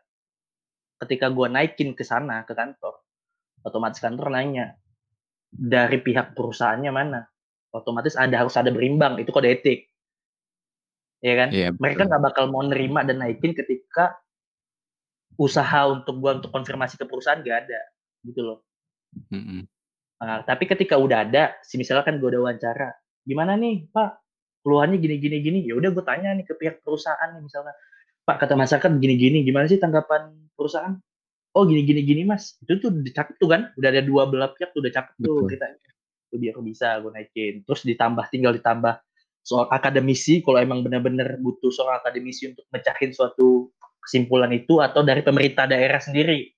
[1.06, 3.00] ketika gua naikin ke sana, ke kantor,
[3.64, 4.76] otomatis kantor nanya,
[5.50, 7.22] "Dari pihak perusahaannya mana?"
[7.70, 9.86] Otomatis ada harus ada berimbang, itu kode etik.
[11.22, 11.50] Ya kan?
[11.54, 14.18] Iya, Mereka nggak bakal mau nerima dan naikin ketika
[15.40, 17.82] usaha untuk gua untuk konfirmasi ke perusahaan nggak ada,
[18.28, 18.60] gitu loh.
[19.32, 19.64] Mhm.
[20.20, 22.92] Nah, tapi ketika udah ada, semisalkan gua udah wawancara,
[23.24, 24.29] "Gimana nih Pak,
[24.66, 27.74] keluhannya gini gini gini," ya udah gua tanya nih ke pihak perusahaan nih misalkan,
[28.28, 30.98] "Pak, kata masyarakat gini gini, gimana sih tanggapan perusahaan?"
[31.58, 34.72] "Oh gini gini gini Mas," itu tuh cakep tuh kan, udah ada 2 belah pihak
[34.76, 35.48] tuh udah cakep tuh Betul.
[35.48, 35.80] beritanya.
[36.32, 38.96] Itu biar bisa gua naikin, terus ditambah tinggal ditambah
[39.46, 43.72] soal akademisi kalau emang bener-bener butuh soal akademisi untuk mecahin suatu
[44.04, 46.52] kesimpulan itu atau dari pemerintah daerah sendiri.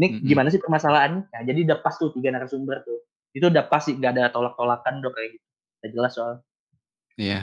[0.00, 0.22] "Ini Mhm.
[0.24, 3.04] gimana sih permasalahannya?" Nah, jadi udah pas tuh 3 narasumber tuh.
[3.36, 5.46] Itu udah pas sih, nggak ada tolak-tolakan udah kayak gitu,
[5.84, 6.42] udah jelas soalnya.
[7.20, 7.36] Iya,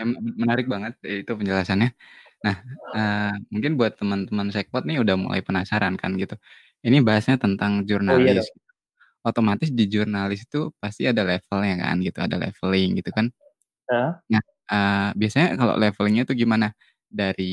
[0.00, 0.08] em
[0.42, 1.88] menarik banget itu penjelasannya.
[2.46, 2.56] Nah,
[2.94, 6.34] eee, mungkin buat teman-teman Sekpot nih udah mulai penasaran kan gitu,
[6.86, 7.72] ini bahasnya tentang
[8.08, 8.46] Oh iya dong.
[8.46, 8.52] jurnalis,
[9.28, 13.26] otomatis di jurnalis itu pasti ada levelnya kan gitu, ada leveling gitu kan.
[13.90, 14.22] Heeh.
[14.32, 16.66] Nah, eee, biasanya kalau levelingnya tuh gimana?
[17.20, 17.44] Dari,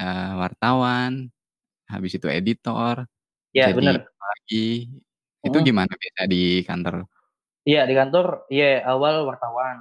[0.00, 1.12] eee, wartawan,
[1.92, 2.96] habis itu editor,
[3.54, 4.12] Iya jadi bener.
[4.12, 4.56] apa lagi,
[5.46, 5.68] itu Mhm.
[5.68, 7.08] gimana biasa di kantor?
[7.68, 9.76] Iya di kantor, iya awal wartawan,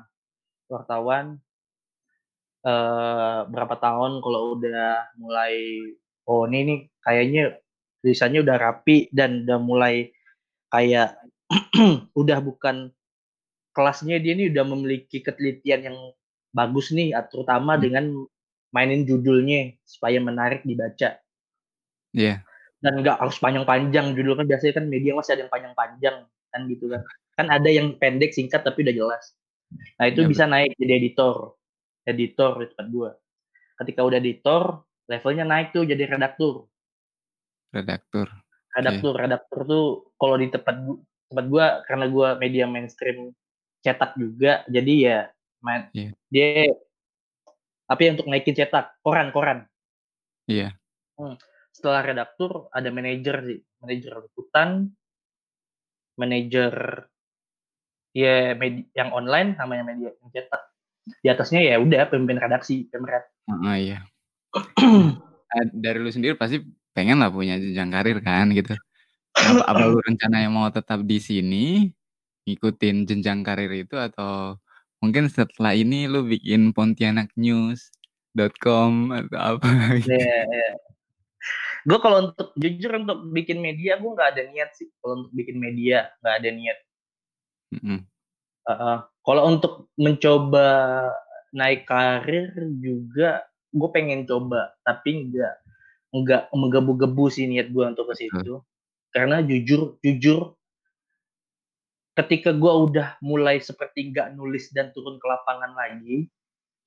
[0.73, 1.41] wartawan
[2.65, 5.81] eee, berapa tahun kalau udah mulai,
[6.29, 7.41] "Oh ini nih kayaknya
[8.05, 10.13] tulisannya udah rapi dan udah mulai
[10.73, 11.17] kayak
[12.21, 12.91] udah bukan
[13.75, 15.97] kelasnya dia nih udah memiliki ketelitian yang
[16.55, 17.81] bagus nih, eee, terutama Mhm.
[17.83, 18.05] dengan
[18.75, 21.19] mainin judulnya supaya menarik dibaca."
[22.15, 22.43] Iya.
[22.83, 26.17] Dan nggak harus panjang-panjang, judul kan biasanya kan media masih ada yang panjang-panjang,
[26.53, 27.01] kan gitu kan.
[27.39, 29.25] Kan ada yang pendek, singkat, tapi udah jelas.
[29.71, 30.53] Nah itu Iya bisa betul.
[30.57, 31.35] naik jadi editor,
[32.07, 33.09] editor di tempat gua.
[33.81, 34.63] Ketika udah editor,
[35.09, 36.67] levelnya naik tuh jadi redaktur.
[37.71, 38.27] Redaktur.
[38.71, 40.93] Redaktur redaktur tuh kalau di tempat gu
[41.31, 43.31] tempat gua karena gua media mainstream
[43.81, 45.19] cetak juga, jadi ya
[45.65, 46.11] main Iya.
[46.29, 46.69] dia
[47.89, 49.67] apa ya, untuk naikin cetak, koran koran.
[50.47, 50.75] Iya.
[51.19, 51.35] Mmm,
[51.75, 54.91] setelah redaktur ada manajer sih, manajer liputan
[56.19, 57.07] manajer
[58.11, 60.61] ya medi yang online sama yang media yang cetak.
[61.23, 63.23] Di atasnya ya udah pemimpin redaksi, pemret.
[63.49, 63.99] Heeh, iya.
[64.79, 65.11] Eee,
[65.83, 66.61] dari lu sendiri pasti
[66.95, 68.75] pengen lah punya jenjang karir kan gitu.
[69.35, 71.89] Apa apa lu rencananya mau tetap di sini,
[72.45, 74.59] ngikutin jenjang karir itu atau
[75.01, 78.91] mungkin setelah ini lu bikin pontianaknews.com
[79.25, 79.67] atau apa
[80.03, 80.11] Iya gitu?
[80.19, 80.67] iya.
[81.87, 85.57] Gua kalau untuk jujur untuk bikin media gua nggak ada niat sih, kalau untuk bikin
[85.57, 86.77] media nggak ada niat.
[87.71, 88.03] Mhm.
[88.69, 90.67] Heeh, kalau untuk mencoba
[91.55, 95.53] naik karir juga gue pengen coba, tapi nggak
[96.15, 98.61] nggak menggebu-gebu sih niat gua untuk ke situ.
[99.15, 100.57] Karena jujur jujur
[102.17, 106.27] ketika gue udah mulai seperti nggak nulis dan turun ke lapangan lagi,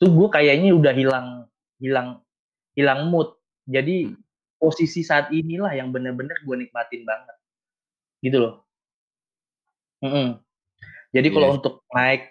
[0.01, 1.29] tuh gue kayaknya udah hilang
[1.81, 2.09] hilang
[2.79, 3.37] hilang mood.
[3.69, 4.21] Jadi Hmm.
[4.61, 7.37] posisi saat inilah yang bener-bener gue nikmatin banget.
[8.25, 8.67] Gitu loh.
[10.03, 10.45] Mhm.
[11.15, 11.57] Jadi kalau Yes.
[11.63, 12.23] untuk naik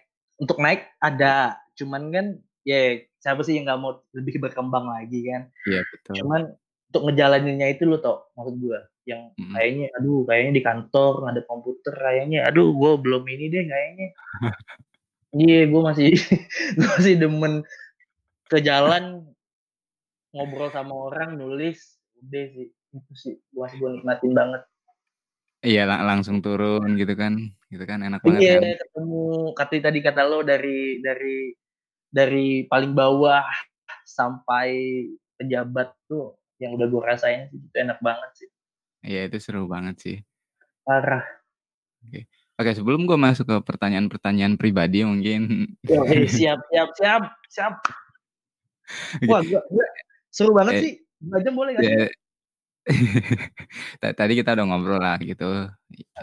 [0.43, 2.26] untuk naik ada, cuman kan
[2.67, 5.48] ya siapa sih yang nggak mau lebih berkembang lagi kan.
[5.63, 6.13] Iya, betul.
[6.19, 6.41] Cuman
[6.91, 9.54] untuk ngejalaninnya itu loh Tok, maksud gue, yang Mhm.
[9.56, 14.08] kayaknya aduh kayaknya di kantor ngadep komputer kayaknya aduh gue belum ini deh kayaknya.
[15.34, 16.10] Iya, gue masih
[16.78, 17.65] gue masih demen
[18.52, 19.26] ke jalan
[20.30, 24.62] ngobrol sama orang, nulis, udah sih, itu sih masih gue nikmatin banget.
[25.63, 27.39] Iya, la langsung turun gitu kan
[27.71, 28.63] gitu kan, enak banget Iya, kan.
[28.84, 29.23] ketemu
[29.56, 31.56] kati tadi kata lo dari dari
[32.12, 33.47] dari paling bawah
[34.04, 34.69] sampai
[35.39, 38.49] pejabat tuh yang udah gue rasain sih, itu enak banget sih.
[39.08, 40.17] Iya, itu seru banget sih.
[40.84, 41.23] Parah.
[42.04, 42.28] Oke.
[42.60, 47.73] Oke, sebelum gue masuk ke pertanyaan-pertanyaan pribadi mungkin Oke, siap siap siap siap.
[49.23, 49.32] Oke.
[49.32, 49.88] Wah, gua gua
[50.28, 50.93] seru banget Eh, sih.
[51.23, 52.12] 2 jam boleh nggak sih?
[52.88, 52.93] Ya
[54.02, 55.43] ta tadi kita udah ngobrol lah gitu,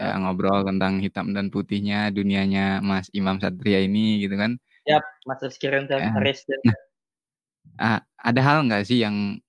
[0.01, 0.21] ya Heeh.
[0.21, 4.51] ngobrol tentang hitam dan putihnya dunianya Mas Imam Satria ini gitu kan.
[4.85, 6.13] Siap, Mas Rizky Renza Heeh.
[6.17, 6.61] Harisdian.
[6.65, 6.77] Nah,
[7.81, 7.89] a
[8.29, 9.39] ada hal nggak sih yang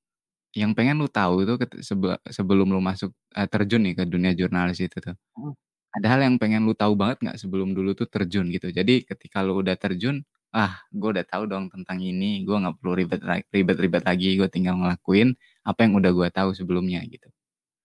[0.57, 4.33] yang pengen lu tahu itu ket sebe sebelum lu masuk eee, terjun nih ke dunia
[4.37, 5.16] jurnalis itu tuh?
[5.37, 5.53] Mhm.
[5.96, 8.68] Ada hal yang pengen lu tahu banget nggak sebelum dulu tuh terjun gitu?
[8.72, 10.22] Jadi ketika lu udah terjun,
[10.54, 14.48] "Ah, gue udah tahu dong tentang ini, gue nggak perlu ribet la ribet-ribet lagi, gue
[14.52, 15.32] tinggal ngelakuin
[15.64, 17.32] apa yang udah gue tahu sebelumnya," gitu.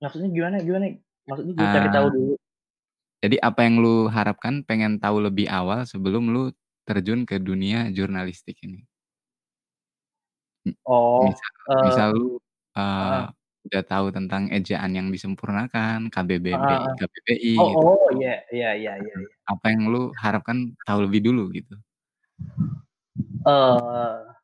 [0.02, 0.86] Maksudnya gimana gimana?
[1.28, 2.38] Maksudnya gue cari tahu Eee, dulu?
[3.24, 6.44] jadi apa yang lu harapkan pengen tahu lebih awal sebelum lu
[6.88, 8.88] terjun ke dunia jurnalistik ini?
[10.86, 11.52] Oh, misal
[11.86, 12.26] misal eee lu,
[12.78, 13.28] eee, heeh.
[13.68, 16.96] udah tahu tentang ejaan yang disempurnakan, KBBB heeh.
[16.98, 17.88] KBBI Oh gitu.
[17.90, 19.36] oh, iya iya iya iya iya.
[19.48, 21.78] apa yang lu harapkan tahu lebih dulu gitu?
[23.48, 24.38] Eee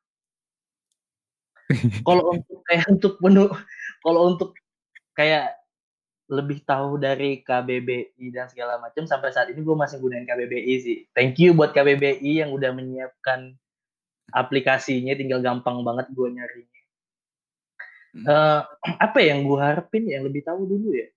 [2.07, 3.45] Kalau untuk kayak untuk menu
[4.03, 4.49] kalau untuk
[5.17, 5.55] kayak
[6.31, 10.97] lebih tahu dari KBBI dan segala macam, sampai saat ini gue masih gunain KBBI sih.
[11.17, 13.55] Thank you buat KBBI yang udah menyiapkan
[14.35, 16.81] aplikasinya, tinggal gampang banget gue nyarinya.
[18.13, 18.25] Mhm.
[18.29, 18.59] Eee,
[19.01, 21.09] apa ya yang gue harapin yang lebih tahu dulu ya?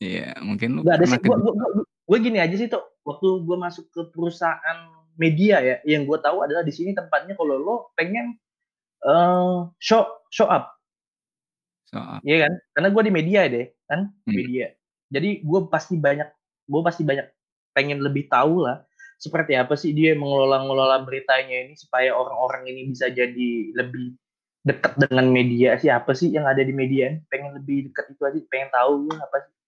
[0.00, 3.06] Iya, mungkin lu Nggak ada sih, ke gue gue gue gue gini aja sih Tok,
[3.06, 4.78] waktu gue masuk ke perusahaan
[5.14, 8.34] media ya, yang gue tahu adalah di sini tempatnya kalau lo pengen,
[9.06, 10.02] eee, show
[10.34, 10.74] show up.
[12.26, 12.52] Iya kan?
[12.74, 14.34] Karena gue di media deh, kan, Mmm.
[14.34, 14.66] media.
[15.10, 16.28] Jadi gue pasti banyak
[16.70, 17.26] gue pasti banyak
[17.74, 18.82] pengen lebih tahu lah,
[19.18, 24.14] seperti apa sih dia mengelola-ngelola beritanya ini supaya orang-orang ini bisa jadi lebih
[24.66, 28.68] dekat dengan media, siapa sih yang ada di media, pengen lebih dekat itu aja, pengen
[28.74, 29.59] tahu apa sih.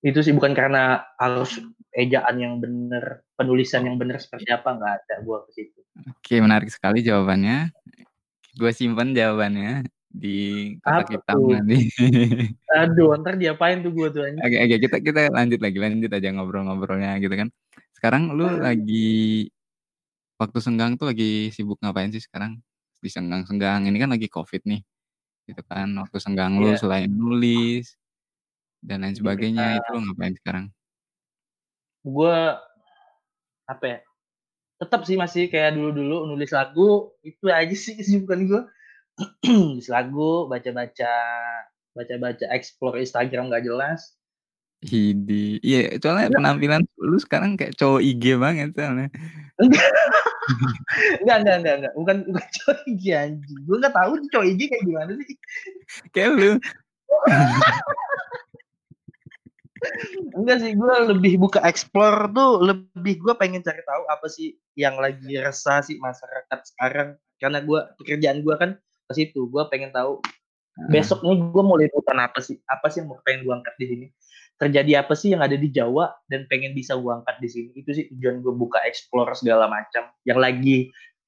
[0.00, 1.60] Itu sih, bukan karena harus
[1.92, 5.80] ejaan yang bener, penulisan yang bener seperti apa, nggak ada gue ke situ.
[6.08, 7.68] Oke, menarik sekali jawabannya.
[8.56, 11.52] Gue simpen jawabannya di kotak hitam tuh?
[11.52, 11.76] nanti.
[12.80, 14.22] Aduh, entar diapain tuh gue tuh?
[14.40, 17.48] Oke oke, kita kita lanjut lagi, lanjut aja ngobrol-ngobrolnya gitu kan.
[17.92, 19.50] Sekarang lu lagi
[20.40, 22.56] waktu senggang tuh lagi sibuk ngapain sih sekarang?
[23.04, 24.80] Di senggang-senggang ini kan lagi Covid nih,
[25.50, 25.92] gitu kan.
[26.00, 26.80] Waktu senggang lu Iya.
[26.80, 27.96] selain nulis
[28.80, 30.04] dan lain sebagainya, itu lu Aktivitas.
[30.08, 30.64] ngapain sekarang?
[32.00, 32.36] Gue,
[33.68, 33.98] apa ya,
[34.80, 38.62] tetep sih masih kayak dulu-dulu nulis lagu, itu aja sih kesibukan gue.
[39.76, 41.12] Nulis lagu, baca-baca
[41.92, 44.16] baca-baca explore Instagram nggak jelas.
[44.80, 46.40] Idih, iya soalnya Enggak.
[46.40, 49.12] penampilan lu sekarang kayak cowok IG banget soalnya.
[49.60, 49.92] Enggak.
[51.20, 54.84] Enggak enggak enggak bukan bukan cowok IG anjing, gue nggak tahu tuh cowok IG kayak
[54.88, 55.36] gimana sih.
[56.16, 56.52] Kayak lu.
[60.36, 65.00] Enggak sih, gue lebih buka explore tuh, lebih gue pengen cari tahu apa sih yang
[65.00, 67.16] lagi resah sih masyarakat sekarang.
[67.40, 70.90] Karena gue pekerjaan gue kan ke situ, gue pengen tahu Heeh.
[70.92, 73.86] besok nih gue mau liputan apa sih, apa sih yang mau pengen gue angkat di
[73.88, 74.06] sini.
[74.60, 77.70] Terjadi apa sih yang ada di Jawa dan pengen bisa gue angkat di sini.
[77.74, 80.12] Itu sih tujuan gue buka explore segala macam.
[80.28, 80.76] Yang lagi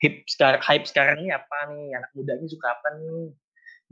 [0.05, 3.33] hip sekar hype sekarang ini apa nih, anak mudanya suka apa nih.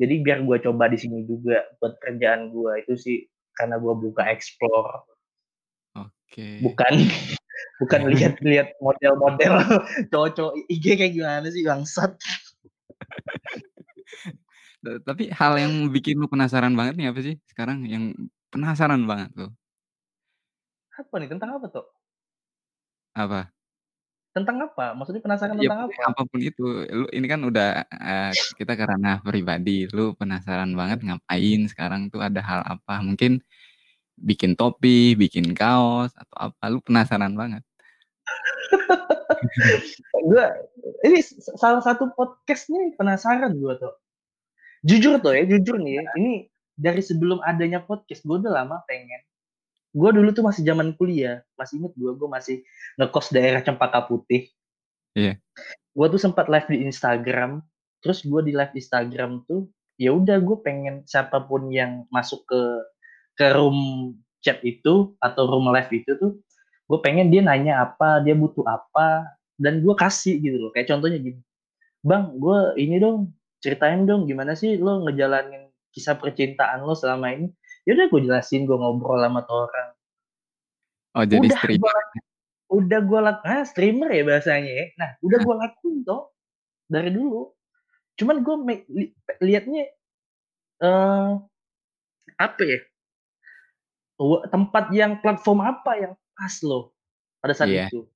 [0.00, 3.18] Jadi biar gue coba di sini juga buat kerjaan gue, itu sih
[3.60, 5.04] karena gue buka explore.
[6.00, 6.64] Oke.
[6.64, 6.92] Bukan
[7.84, 9.60] bukan lihat-lihat model-model
[10.10, 12.16] cowok-cowok IG kayak gimana sih bangsat.
[14.88, 18.16] Eee, tapi hal yang bikin lu penasaran banget nih apa sih sekarang, yang
[18.48, 19.50] penasaran banget tuh?
[20.96, 21.86] Apa nih, tentang apa, Tok?
[23.12, 23.52] Apa?
[24.30, 24.94] Tentang apa?
[24.94, 26.02] Maksudnya penasaran Ya tentang apa?
[26.14, 31.02] apa pun itu, lu ini kan udah, eee, kita ke ranah pribadi, lu penasaran banget
[31.02, 33.42] ngapain sekarang tuh, ada hal apa, mungkin
[34.14, 36.62] bikin topi, bikin kaos atau apa?
[36.70, 37.66] Lu penasaran banget.
[40.30, 40.46] gue
[41.08, 41.18] ini
[41.58, 43.94] salah satu podcast nih penasaran gue tuh.
[44.86, 46.46] Jujur tuh ya, jujur nih ya, ini
[46.78, 49.26] dari sebelum adanya podcast gue udah lama pengen.
[49.90, 52.56] Gue dulu tuh masih zaman kuliah, masih inget gue, gue masih
[52.98, 54.46] ngekos daerah Cempaka Putih.
[55.18, 55.38] Iya.
[55.90, 57.58] Gue tuh sempat live di Instagram,
[57.98, 59.66] terus gue di live Instagram tuh
[60.00, 62.62] ya udah gue pengen siapa pun yang masuk ke
[63.36, 66.40] ke room chat itu atau room live itu tuh
[66.88, 69.28] gue pengen dia nanya apa dia butuh apa
[69.60, 71.40] dan gue kasih gitu loh kayak contohnya gini
[72.00, 77.52] bang gue ini dong ceritain dong gimana sih lo ngejalanin kisah percintaan lo selama ini
[77.84, 79.88] ya udah gue jelasin gue ngobrol sama tuh orang
[81.10, 81.96] Oh jadi udah streamer.
[82.70, 84.86] udah gue lakukan nah, streamer ya bahasanya ya.
[84.94, 86.22] nah udah gue lakuin toh
[86.86, 87.50] dari dulu
[88.14, 88.54] cuman gue
[88.94, 89.04] li
[89.42, 89.90] liatnya
[90.80, 91.30] eh
[92.38, 92.78] apa ya
[94.46, 96.92] tempat yang platform apa yang pas lo
[97.40, 97.88] pada saat Iya.
[97.90, 98.06] itu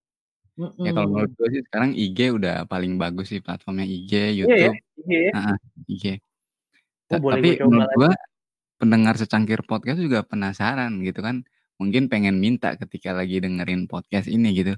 [0.54, 4.30] Ya kalau menurut gue sih sekarang IG udah paling bagus sih platformnya IG, Iya ya,
[4.38, 4.74] YouTube.
[5.10, 5.32] iya ya.
[5.34, 5.56] Heeh,
[5.90, 6.04] IG.
[6.14, 6.18] Oh
[7.10, 8.10] Ta boleh tapi gue menurut gue
[8.80, 11.42] pendengar secangkir podcast juga penasaran gitu kan.
[11.80, 14.74] Mungkin pengen minta ketika lagi dengerin podcast ini gitu.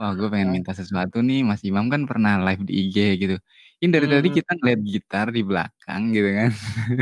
[0.00, 0.56] Wah gue pengen Heeh.
[0.62, 3.36] minta sesuatu nih, Mas Imam kan pernah live di IG gitu.
[3.82, 4.36] Ini dari tadi Mhm.
[4.38, 6.50] kita ngeliat gitar di belakang gitu kan.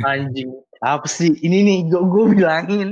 [0.04, 0.48] Anjing,
[0.80, 1.32] apa sih?
[1.40, 2.88] Ini nih gue gue bilangin.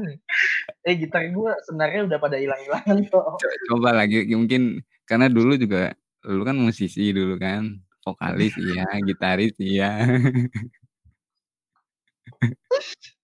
[0.85, 3.25] Eh gitar gue sebenarnya udah pada hilang-hilangan kok.
[3.41, 5.93] Co coba lagi mungkin karena dulu juga
[6.29, 9.89] lu kan musisi dulu kan, vokalis iya, gitaris iya.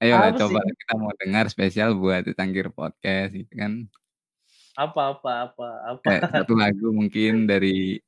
[0.00, 0.72] Ayolah Apa coba sih?
[0.80, 3.84] kita mau dengar spesial buat secangkir podcast gitu kan.
[4.80, 6.08] Apa apa apa apa?
[6.08, 8.00] Kayak satu lagu mungkin dari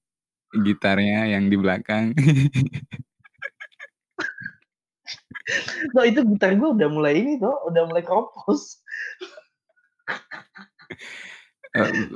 [0.56, 2.16] gitarnya yang di belakang.
[5.92, 8.80] Loh itu gitar gue udah mulai ini toh, udah mulai keropos.
[11.76, 12.08] Eee,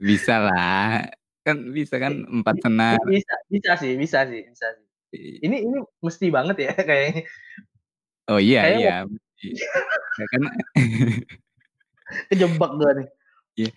[0.00, 1.08] bisalah,
[1.44, 2.96] kan bisa kan 4 Bi senar.
[3.08, 4.84] bisa bisa sih bisa sih bisa sih.
[5.44, 7.24] Ini ini mesti banget ya kayaknya.
[8.28, 9.16] Oh iya Kayaknya iya, mau.
[10.20, 10.42] Ya kan
[12.28, 13.08] Kejebak gue nih.
[13.58, 13.72] Iya,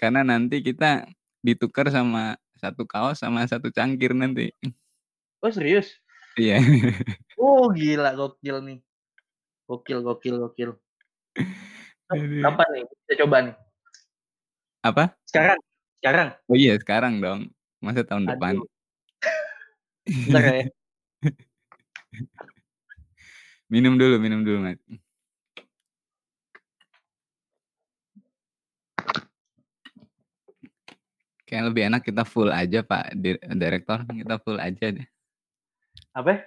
[0.00, 1.08] karena nanti kita
[1.44, 4.48] ditukar sama 1 kaos sama 1 cangkir nanti.
[5.44, 6.00] Oh serius?
[6.40, 6.60] Iya.
[7.36, 8.78] Oh gila gokil nih.
[9.68, 10.70] Gokil gokil gokil.
[12.12, 12.44] Aduh.
[12.44, 13.56] kapan nih kita coba nih?
[14.84, 15.04] Apa?
[15.24, 15.58] Sekarang
[16.00, 16.28] sekarang?
[16.48, 17.40] Oh iya sekarang dong,
[17.80, 18.60] masa tahun depan?
[18.60, 18.68] Aduh.
[20.28, 20.66] Bentar ya.
[23.72, 24.76] Minum dulu minum dulu, Mas.
[31.48, 35.08] Kayaknya lebih enak kita full aja Pak dir direktur, kita full aja deh.
[36.12, 36.44] Apa?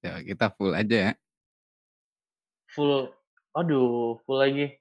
[0.00, 1.12] Ya kita full aja ya.
[2.72, 3.19] Full
[3.54, 4.78] aduh full lagi.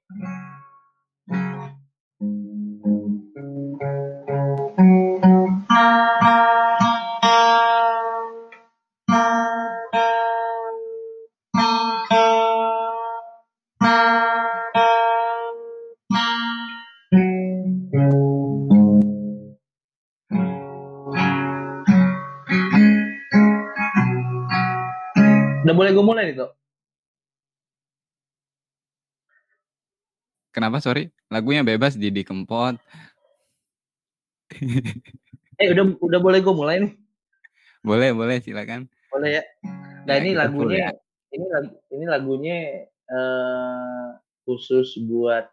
[25.59, 26.38] Udah boleh gue mulai nih?
[30.60, 31.07] Kenapa sorry?
[31.32, 32.76] Lagunya bebas Didi Kempot.
[35.55, 36.91] Eh udah udah boleh gue mulai nih?
[37.80, 38.91] Boleh boleh silakan.
[39.07, 39.43] Boleh ya?
[40.03, 40.99] Nah Ya ini lagunya ya.
[41.32, 42.57] ini lag ini lagunya,
[42.91, 44.07] eee,
[44.43, 45.47] khusus buat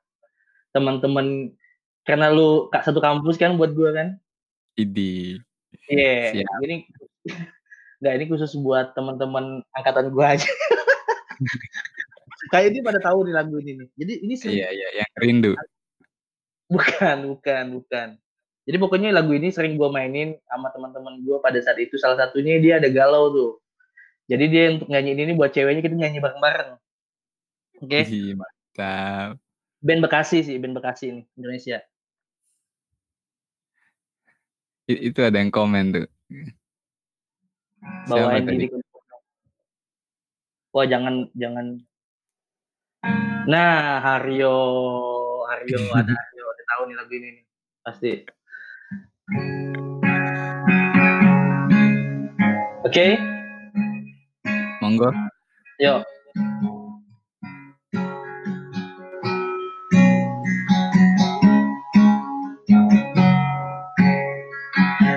[0.75, 1.55] teman-teman
[2.03, 4.19] karena lu Kak, satu kampus kan buat gue kan.
[4.75, 5.39] Idih.
[5.87, 6.67] Iya, Siap.
[6.67, 6.83] ini
[8.03, 10.51] enggak ini khusus buat teman-teman angkatan gue aja.
[12.53, 13.89] Kayaknya pada tahu nih lagu ini nih.
[13.99, 15.53] Jadi ini sering Iya iya, yang rindu.
[16.71, 18.09] Bukan bukan bukan.
[18.67, 22.59] Jadi pokoknya lagu ini sering gue mainin sama teman-teman gue pada saat itu, salah satunya
[22.59, 23.53] dia ada galau tuh.
[24.27, 26.75] Jadi dia untuk nyanyiin ini buat ceweknya kita nyanyi bareng-bareng.
[27.87, 28.01] Oke?
[28.11, 29.39] Ih, mantap.
[29.79, 31.79] Band Bekasi sih, band Bekasi nih, Indonesia.
[34.91, 36.07] I itu ada yang komen tuh.
[38.11, 38.79] Bawain diri ke
[40.75, 41.81] Wah jangan jangan
[43.47, 44.59] Nah, Hario,
[45.47, 47.45] Hario ada Hario, ada tahu nih lagu ini nih.
[47.87, 48.13] Pasti.
[52.87, 52.91] Oke.
[52.91, 53.13] Okay.
[54.83, 55.11] Monggo.
[55.83, 56.03] yo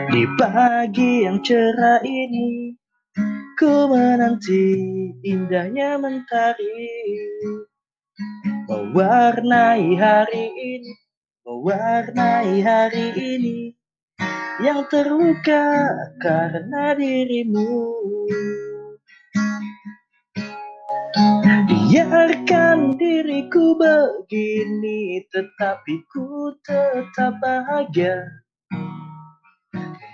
[0.10, 2.76] Di pagi yang cerah ini
[3.60, 4.66] Ku menanti
[5.28, 6.88] indahnya mentari
[8.90, 10.98] Mewarnai hari ini
[11.46, 13.70] Mewarnai hari ini
[14.66, 17.70] Yang terluka karena dirimu.
[21.70, 28.26] Biarkan diriku begini Tetapi ku tetap bahagia.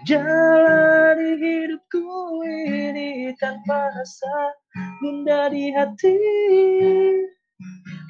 [0.03, 4.51] Jalani hidupku ini tanpa rasa
[4.99, 6.19] bunda di hati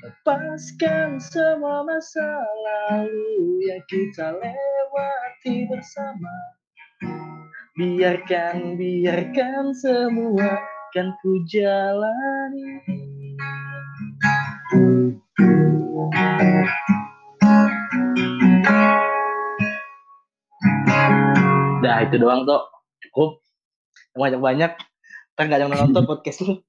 [0.01, 2.25] Lepaskan semua masa
[2.65, 6.33] lalu yang kita lewati bersama.
[7.77, 10.49] Biarkan, biarkan semua
[10.97, 12.81] kan ku jalani.
[21.85, 22.65] Nah itu doang tuh
[23.09, 23.45] cukup.
[24.17, 24.71] Banyak banyak
[25.37, 26.65] kan gak ada yang nonton podcast lu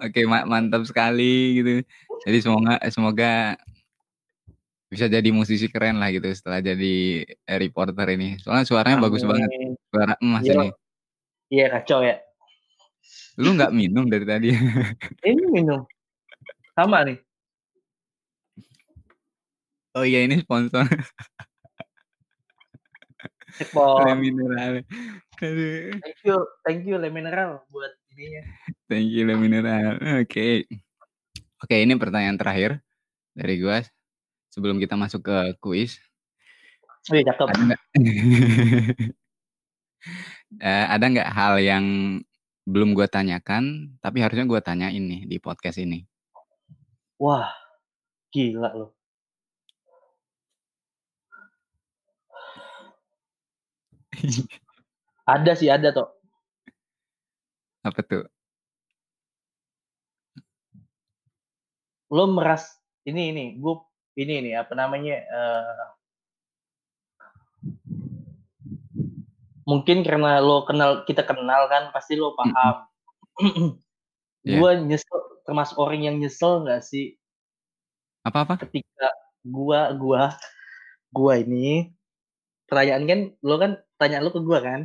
[0.00, 1.72] Oke, ma mantap sekali gitu.
[2.26, 3.32] Jadi semoga semoga
[4.86, 8.38] bisa jadi musisi keren lah gitu setelah jadi eh, reporter ini.
[8.38, 9.48] Soalnya suaranya bagus banget.
[9.90, 10.54] Suara emas Iya.
[10.54, 10.68] ini.
[11.50, 12.16] Iya kacau ya.
[13.38, 14.48] Lu nggak minum dari tadi?
[15.28, 15.84] Ini minum.
[16.72, 17.20] Sama nih.
[19.96, 20.84] Oh iya ini sponsor.
[23.56, 24.84] Le Mineral.
[25.40, 25.96] Aduh.
[26.04, 28.42] Thank you, thank you Le Mineral buat ininya.
[28.88, 30.00] Thank you Le Mineral.
[30.24, 30.64] Oke.
[31.60, 32.80] Oke, ini pertanyaan terakhir
[33.36, 33.84] dari gua
[34.48, 36.00] sebelum kita masuk ke kuis.
[37.12, 37.46] Wih, cakep.
[37.52, 37.80] Ada nggak?
[40.62, 41.84] Eh, ada nggak hal yang
[42.62, 46.06] belum gua tanyakan, tapi harusnya gua tanyain nih di podcast ini?
[47.18, 47.50] Wah,
[48.30, 48.94] gila loh.
[55.26, 56.15] Ada sih, ada toh.
[57.86, 58.26] Apa tuh?
[62.10, 63.74] Lo meras ini ini, gue
[64.18, 65.16] ini nih apa namanya?
[65.22, 65.86] eh,
[69.66, 72.76] mungkin karena lo kenal kita kenal kan, pasti lo paham.
[74.46, 74.62] Iya.
[74.62, 77.18] Gue nyesel, termasuk orang yang nyesel nggak sih
[78.22, 78.62] Apa-apa?
[78.62, 79.10] ketika
[79.42, 80.38] gua gua
[81.10, 81.90] gua ini
[82.70, 84.80] pertanyaan kan lo kan tanya lo ke gua kan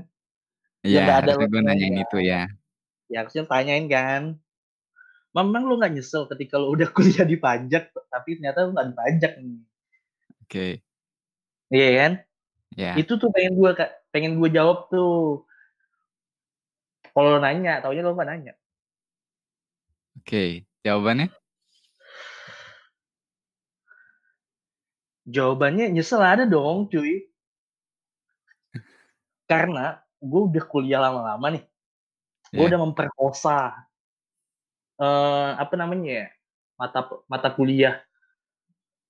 [0.81, 2.03] Iya, nggak ada lo tanyain nanyain kan.
[2.09, 2.41] itu ya.
[3.11, 4.39] Ya harusnya tanyain kan
[5.35, 8.95] memang lo nggak nyesel ketika lo udah kuliah di pajak tapi ternyata lo nggak di
[8.95, 9.59] pajak nih
[10.47, 10.67] Oke.
[11.71, 12.13] iya kan
[12.71, 12.95] Ya.
[12.95, 15.43] itu tuh pengen Kak, pengen gua jawab tuh
[17.11, 18.53] kalau nanya taunya lo nggak nanya
[20.21, 20.63] Oke.
[20.85, 21.33] Jawabannya?
[25.27, 27.29] jawabannya nyesel ada dong cuy
[29.51, 31.63] karena gue udah kuliah lama-lama nih
[32.51, 32.69] gue Iya.
[32.75, 33.59] udah memperkosa
[35.01, 36.27] eh apa namanya ya
[36.77, 38.03] mata mata kuliah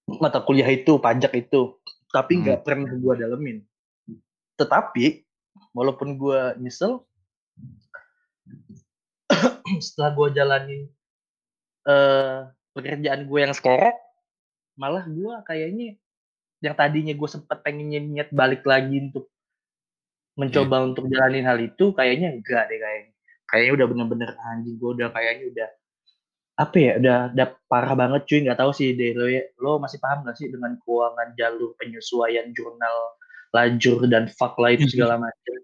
[0.07, 1.75] mata kuliah itu pajak itu
[2.11, 2.41] tapi Hmm.
[2.47, 3.57] nggak pernah gue dalemin
[4.55, 5.25] tetapi
[5.73, 7.03] walaupun gue nyesel
[9.85, 10.81] setelah gue jalanin
[11.87, 12.37] eh
[12.71, 13.95] pekerjaan gue yang sekarang
[14.77, 15.97] malah gue kayaknya
[16.61, 19.27] yang tadinya gue sempat pengennya niat balik lagi untuk
[20.37, 23.10] mencoba untuk jalanin hal itu kayaknya enggak deh kayaknya
[23.51, 25.69] kayaknya udah bener-bener anjing gue udah kayaknya udah
[26.59, 28.39] apa ya udah udah parah banget cuy.
[28.47, 29.11] Nggak tahu sih deh.
[29.17, 32.95] Lo ya lo masih paham gak sih dengan keuangan jalur penyesuaian jurnal
[33.51, 35.55] lajur dan fakla itu segala macam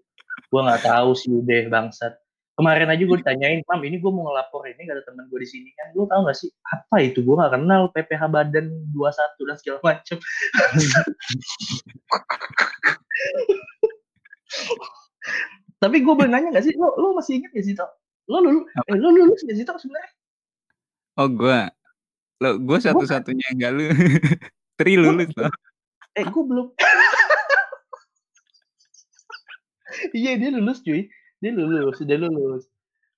[0.48, 2.16] gue nggak tahu sih deh bangsat.
[2.58, 5.48] Kemarin aja gue ditanyain mam ini gue mau ngelapor ini gak ada teman gue di
[5.48, 5.94] sini kan?
[5.94, 7.22] Gue tahu gak sih apa itu?
[7.22, 10.18] Gue nggak kenal PPH badan 21 dan segala macam
[15.78, 16.74] tapi gue boleh nanya gak sih?
[16.74, 17.90] Lo lo masih inget gak sih tok?
[18.26, 20.10] Lo lulus eh, lo lulus gak sih tok sebenarnya?
[21.18, 21.70] Oh, gua.
[22.42, 23.84] Lo gua satu-satunya yang enggak lu.
[24.78, 25.50] Tri lulus loh.
[26.18, 26.68] eh gue belum.
[30.14, 31.10] Iya dia lulus cuy.
[31.42, 32.70] Dia lulus dia lulus.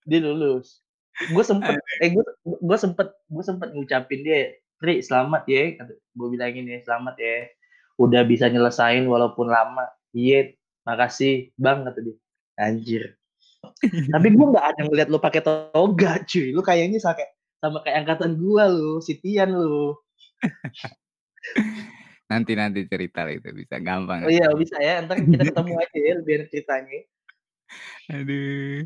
[0.08, 0.80] Dia lulus.
[1.28, 5.76] Gue sempet eh gue gue sempet gue sempet ngucapin dia Tri selamat ya
[6.16, 7.52] gue bilangin ya selamat ya.
[8.00, 9.92] Udah bisa nyelesain walaupun lama.
[10.16, 10.56] Iya
[10.88, 12.16] makasih bang kata dia
[12.60, 13.16] anjir
[14.14, 17.96] tapi gue nggak ada ngeliat lu pakai toga cuy lu kayaknya sama kayak sama kayak
[18.04, 19.96] angkatan gua lu Sitian lu
[22.30, 24.22] Nanti nanti cerita itu bisa gampang.
[24.22, 27.00] oh iya bisa ya ntar kita ketemu aja ya biar ceritanya
[28.16, 28.84] Aduh.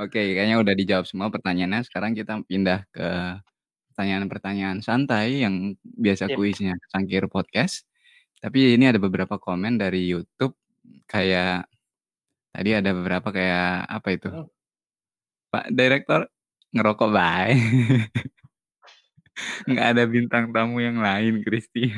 [0.00, 1.84] Oke, kayaknya udah dijawab semua pertanyaannya.
[1.84, 3.08] Sekarang kita pindah ke
[3.92, 6.36] pertanyaan-pertanyaan santai yang biasa Sip.
[6.38, 7.84] kuisnya Sangkir Podcast.
[8.40, 10.56] Tapi ini ada beberapa komen dari YouTube
[11.04, 11.68] kayak
[12.50, 14.28] tadi ada beberapa kayak apa itu?
[14.30, 14.46] Hmm.
[15.50, 16.30] Pak Direktur
[16.70, 17.54] ngerokok bae.
[19.68, 21.90] Nggak ada bintang tamu yang lain, Kristi.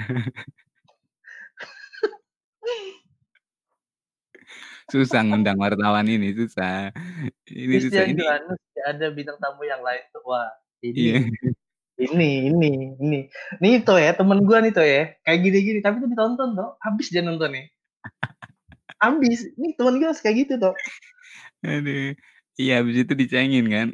[4.92, 6.92] susah ngundang wartawan ini, susah.
[7.48, 10.20] Ini susah Christian ini Johannes nggak ada bintang tamu yang lain tuh.
[10.28, 10.52] Wah,
[10.84, 11.32] ini
[11.96, 13.20] ini ini ini.
[13.62, 17.08] Nih tuh ya, temen gua nih tuh ya, kayak gini-gini tapi tuh ditonton tuh, habis
[17.08, 17.72] dia nontonnya.
[19.02, 19.50] Habis.
[19.58, 20.74] Nih temen gua kayak gitu tuh.
[21.66, 22.14] Aduh.
[22.54, 23.88] Iya, habis itu dicengin kan?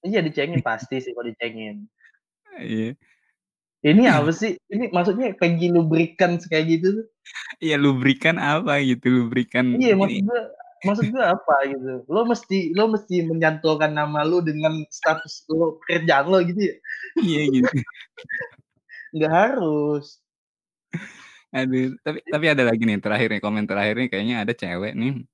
[0.00, 1.84] Iya, dicengin pasti sih kalau dicengin.
[2.56, 2.96] Iya.
[3.80, 4.56] Ini apa sih?
[4.68, 7.06] Ini maksudnya Peggy Lubricants kayak gitu tuh.
[7.60, 10.40] Iya, lubrikan apa gitu, lubrikan Iya, maksud gua
[10.80, 11.92] maksud gua apa gitu.
[12.08, 16.74] Lo mesti lo mesti menyantulkan nama lo dengan status lo kerjaan lo gitu ya.
[17.20, 17.76] Iya gitu.
[19.16, 20.20] Nggak harus.
[21.50, 25.26] Aduh, tapi tapi ada lagi nih terakhir nih, komen terakhir nih kayaknya ada cewek nih.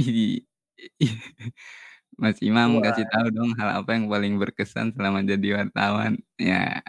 [0.00, 0.42] Ih,
[2.18, 2.82] Mas Imam Wah.
[2.90, 6.18] kasih tahu dong hal apa yang paling berkesan selama jadi wartawan?
[6.40, 6.82] Ya.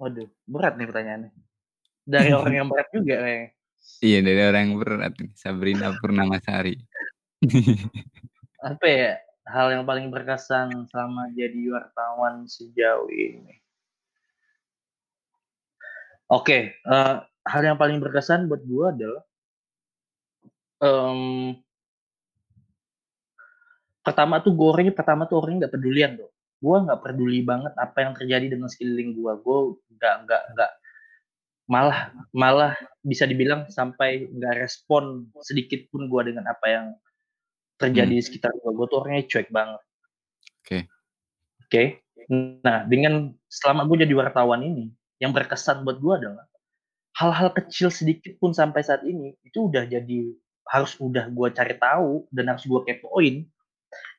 [0.00, 1.30] Waduh, berat nih pertanyaannya.
[2.02, 3.48] Dari orang yang berat juga kayaknya.
[4.02, 6.74] Iya, dari orang yang berat nih, Sabrina Purnamasari.
[8.58, 9.12] Apa ya,
[9.46, 13.61] hal yang paling berkesan selama jadi wartawan sejauh ini?
[16.32, 17.14] Oke, eee,
[17.44, 19.22] hal yang paling berkesan buat gua adalah
[20.82, 21.62] mmm
[24.02, 26.30] pertama tuh orangnya pertama tuh orangnya nggak pedulian tuh.
[26.62, 29.38] Gua nggak peduli banget apa yang terjadi dengan sekeliling gua.
[29.44, 30.70] Gua nggak nggak nggak
[31.70, 32.00] malah
[32.34, 32.72] malah
[33.06, 36.86] bisa dibilang sampai nggak respon sedikit pun gua dengan apa yang
[37.78, 38.20] terjadi Hmm.
[38.20, 38.72] di sekitar gua.
[38.74, 39.82] Gua tuh orangnya cuek banget.
[40.62, 40.78] Oke.
[41.68, 41.84] Oke.
[42.64, 44.90] Nah, dengan selama gua jadi wartawan ini,
[45.22, 46.44] yang berkesan buat gua adalah
[47.18, 50.20] hal-hal kecil sedikit pun sampai saat ini, itu udah jadi
[50.72, 53.46] harus udah gua cari tahu dan harus gua kepoin.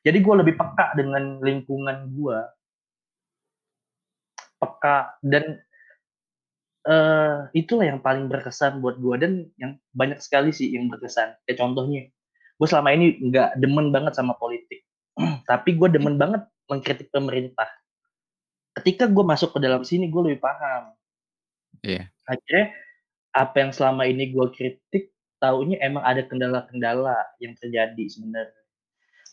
[0.06, 2.48] Jadi gua lebih peka dengan lingkungan gua.
[4.60, 5.44] Peka dan
[6.84, 11.32] eee, itulah yang paling berkesan buat gua dan yang banyak sekali sih yang berkesan.
[11.48, 12.02] Kayak contohnya,
[12.60, 14.84] gua selama ini nggak demen banget sama politik,
[15.50, 17.68] tapi gua demen banget mengkritik pemerintah.
[18.74, 20.90] Ketika gua masuk ke dalam sini, gua lebih paham.
[21.86, 22.10] Iya.
[22.26, 22.74] Akhirnya,
[23.34, 28.62] apa yang selama ini gua kritik, taunya emang ada kendala-kendala yang terjadi sebenarnya.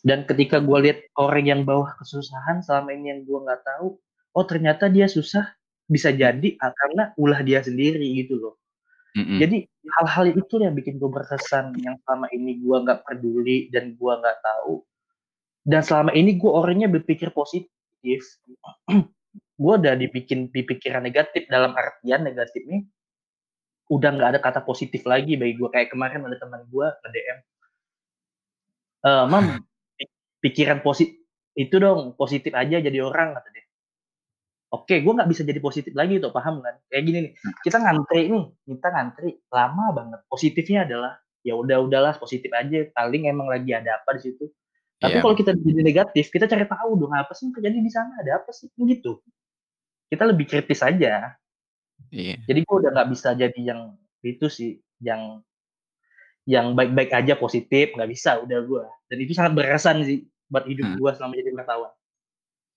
[0.02, 3.98] Dan ketika gua lihat orang yang bawah kesusahan selama ini yang gua nggak tahu,
[4.38, 5.46] oh ternyata dia susah,
[5.86, 8.56] bisa jadi ah, karena ulah dia sendiri gitu loh.
[9.14, 9.38] Mhm.
[9.44, 9.58] Jadi
[10.00, 14.38] hal-hal itu yang bikin gua berkesan, yang selama ini gua nggak peduli dan gua nggak
[14.42, 14.82] tahu.
[15.62, 17.70] Dan selama ini gua orangnya berpikir positif.
[19.62, 22.80] Gua udah dibikin di pikiran negatif, dalam artian negatifnya
[23.96, 25.70] udah nggak ada kata positif lagi bagi gua.
[25.74, 27.40] Kayak kemarin ada teman gua nge-DM
[29.06, 29.46] eee, "Mam,
[29.98, 30.04] pi
[30.46, 31.06] pikiran posi
[31.58, 33.66] itu dong, positif aja jadi orang," kata dia.
[34.72, 36.80] Oke, gua nggak bisa jadi positif lagi tuh, paham kan?
[36.88, 37.56] Kayak gini nih, Hmm.
[37.68, 40.20] kita ngantri nih, kita ngantri lama banget.
[40.32, 44.48] Positifnya adalah, ya udah udahlah positif aja, paling emang lagi ada apa di situ.
[45.04, 45.24] Tapi Iya.
[45.28, 48.32] kalau kita jadi negatif, kita cari tahu dong, apa sih yang terjadi di sana, ada
[48.40, 49.20] apa sih, gitu.
[50.12, 51.40] Kita lebih kritis aja.
[52.12, 52.36] Iya.
[52.44, 55.40] Jadi gua udah nggak bisa jadi yang itu sih, yang
[56.44, 58.86] yang baik-baik aja positif, nggak bisa udah gua.
[59.08, 61.00] Dan itu sangat berkesan sih buat hidup Heeh.
[61.00, 61.96] gua selama jadi wartawan.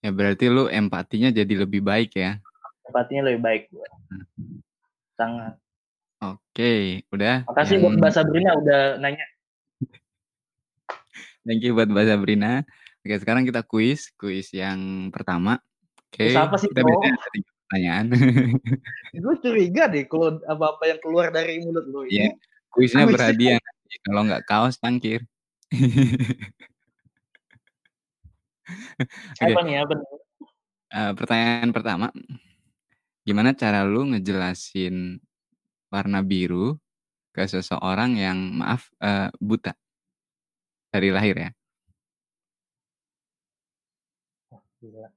[0.06, 2.38] Ya berarti lu empatinya jadi lebih baik ya?
[2.86, 3.88] Empatinya lebih baik gua.
[4.14, 4.62] Hmm.
[5.18, 5.54] Sangat.
[6.22, 9.26] Oke, udah Makasih yang buat Mbak Sabrina udah nanya.
[11.44, 12.62] Thank you buat Mbak Sabrina.
[13.04, 15.60] Oke, sekarang kita kuis, kuis yang pertama.
[16.14, 16.90] Kuis Oke, apa sih, kita Bro?
[16.94, 18.06] biasanya ada 3 pertanyaan.
[19.24, 22.38] Gua curiga deh kalau apa-apa yang keluar dari mulut lu Iya, ini
[22.74, 23.58] kuisnya kuisnya berhadiah
[24.06, 25.20] kalau nggak kaos cangkir.
[29.42, 29.54] Oke.
[29.54, 30.06] Apa nih apa nih?
[30.94, 32.06] Eee, pertanyaan pertama,
[33.26, 35.18] gimana cara lu ngejelasin
[35.92, 36.78] warna biru
[37.34, 39.74] ke seseorang yang maaf, eee, buta?
[40.92, 41.54] Dari lahir ya?
[44.80, 45.08] Gila.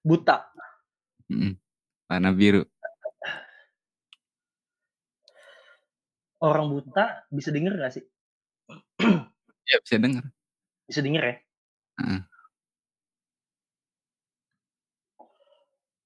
[0.00, 0.48] Buta.
[1.28, 1.60] Mhm,
[2.08, 2.64] warna biru.
[6.40, 8.04] Orang buta bisa denger nggak sih?
[9.68, 10.24] Iya, bisa denger.
[10.88, 11.36] Bisa denger ya?
[12.00, 12.20] Heeh.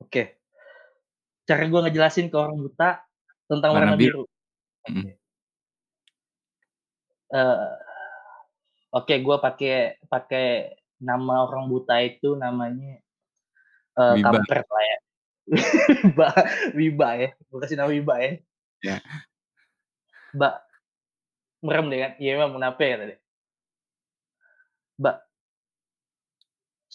[0.03, 0.23] Oke.
[1.47, 3.07] Cara gua ngejelasin ke orang buta
[3.47, 4.27] tentang Warna warna biru.
[4.27, 4.91] biru.
[4.91, 5.13] Oke.
[8.95, 10.47] Oke, gue pakai pakai
[11.03, 13.04] nama orang buta itu namanya
[13.99, 14.25] uh, Wiba.
[14.31, 14.99] kampret lah ya.
[16.05, 16.29] Wiba,
[16.75, 17.29] Wiba ya.
[17.51, 18.31] Gue kasih nama Wiba ya.
[18.85, 18.97] Ya.
[20.35, 20.55] Mbak,
[21.65, 22.13] merem deh kan?
[22.19, 23.17] Iya emang kenapa ya tadi?
[24.99, 25.17] Mbak,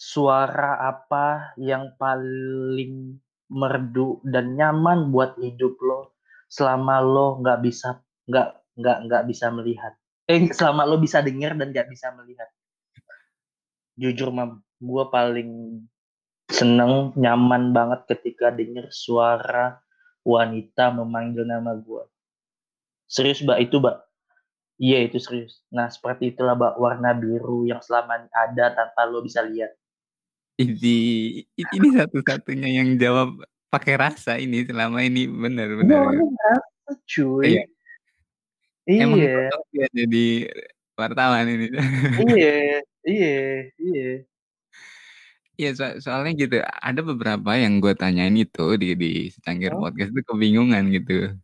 [0.00, 3.20] suara apa yang paling
[3.50, 7.98] merdu dan nyaman buat hidup lo selama lo nggak bisa
[8.30, 8.48] nggak
[8.78, 9.92] nggak nggak bisa melihat
[10.30, 12.48] eh selama lo bisa dengar dan nggak bisa melihat
[13.98, 15.82] jujur mam gue paling
[16.50, 19.78] seneng nyaman banget ketika denger suara
[20.26, 22.04] wanita memanggil nama gue
[23.06, 24.02] serius mbak itu mbak
[24.76, 29.40] iya itu serius nah seperti itulah mbak warna biru yang selama ada tanpa lo bisa
[29.46, 29.72] lihat
[30.60, 30.98] ini
[31.56, 33.32] ini satu-satunya yang jawab
[33.70, 35.98] pakai rasa ini selama ini benar Iya, benar.
[36.10, 37.44] ini rasa cuy.
[37.46, 37.62] Iya.
[38.90, 40.26] Emang Iya, cocok ya jadi
[40.98, 41.66] wartawan ini.
[42.34, 42.56] iya,
[43.06, 43.38] iya,
[43.78, 44.10] iya.
[45.60, 49.84] Iya so soalnya gitu ada beberapa yang gue tanyain itu di di secangkir Oh.
[49.84, 51.36] podcast itu kebingungan gitu.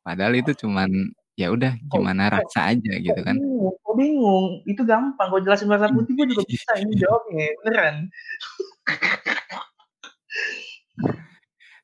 [0.00, 0.88] Padahal itu cuman
[1.36, 3.36] ya udah Kok gimana kok rasa aja gitu kok kan.
[3.36, 4.46] bingung kok bingung?
[4.64, 7.96] Itu gampang kalo jelasin warna putih gue juga bisa ini jawabnya, beneran.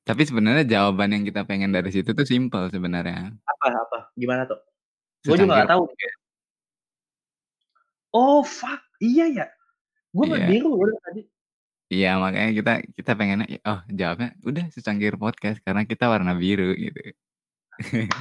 [0.06, 3.34] Tapi sebenarnya jawaban yang kita pengen dari situ tuh simpel sebenarnya.
[3.42, 3.98] Apa apa?
[4.14, 4.58] Gimana tuh?
[5.26, 5.82] Gue juga Secangkir nggak tahu.
[5.90, 6.18] podcast.
[8.14, 9.46] Oh fuck, iya ya.
[10.14, 10.36] Gue Iya.
[10.40, 10.48] yeah.
[10.48, 11.20] biru loh tadi.
[11.96, 17.00] Iya makanya kita kita pengennya oh jawabnya udah secangkir podcast karena kita warna biru gitu.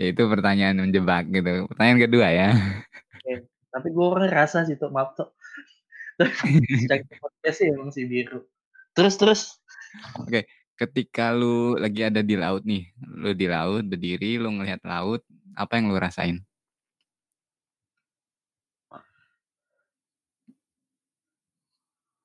[0.00, 1.68] ya itu pertanyaan menjebak gitu.
[1.68, 2.48] Pertanyaan kedua ya.
[3.20, 5.28] Oke, tapi gue orang rasa sih tuh maaf tuh.
[6.80, 8.40] secangkir podcast sih emang si biru.
[8.96, 9.40] Terus terus.
[10.16, 10.48] Oke,
[10.80, 12.88] ketika lu lagi ada di laut nih,
[13.20, 15.20] lu di laut berdiri, lu ngelihat laut,
[15.60, 16.40] apa yang lu rasain?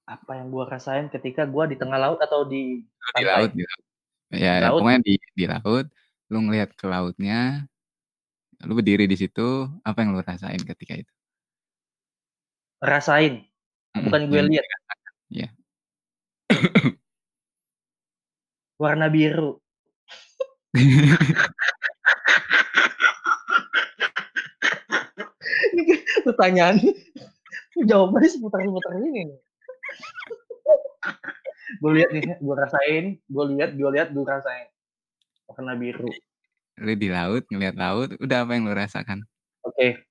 [0.07, 2.79] Apa yang gue rasain ketika gue di tengah laut atau di
[3.19, 3.83] di laut, di laut.
[4.31, 4.79] Ya, Di laut.
[4.79, 5.85] pokoknya di di laut,
[6.31, 7.67] lu ngelihat ke lautnya,
[8.63, 11.11] lu berdiri di situ, apa yang lu rasain ketika itu?
[12.79, 13.43] Rasain,
[13.91, 14.63] bukan gue lihat.
[15.35, 15.51] iya.
[18.81, 19.59] Warna biru.
[26.27, 26.79] Pertanyaan
[27.75, 29.39] jawabannya seputar-seputar ini nih.
[31.83, 34.67] Gue lihat nih, gue rasain, gue lihat, gue lihat, gue rasain.
[35.51, 36.09] Warna biru.
[36.77, 39.25] Lu di laut, ngelihat laut, udah apa yang lu rasakan?
[39.65, 40.05] Oke.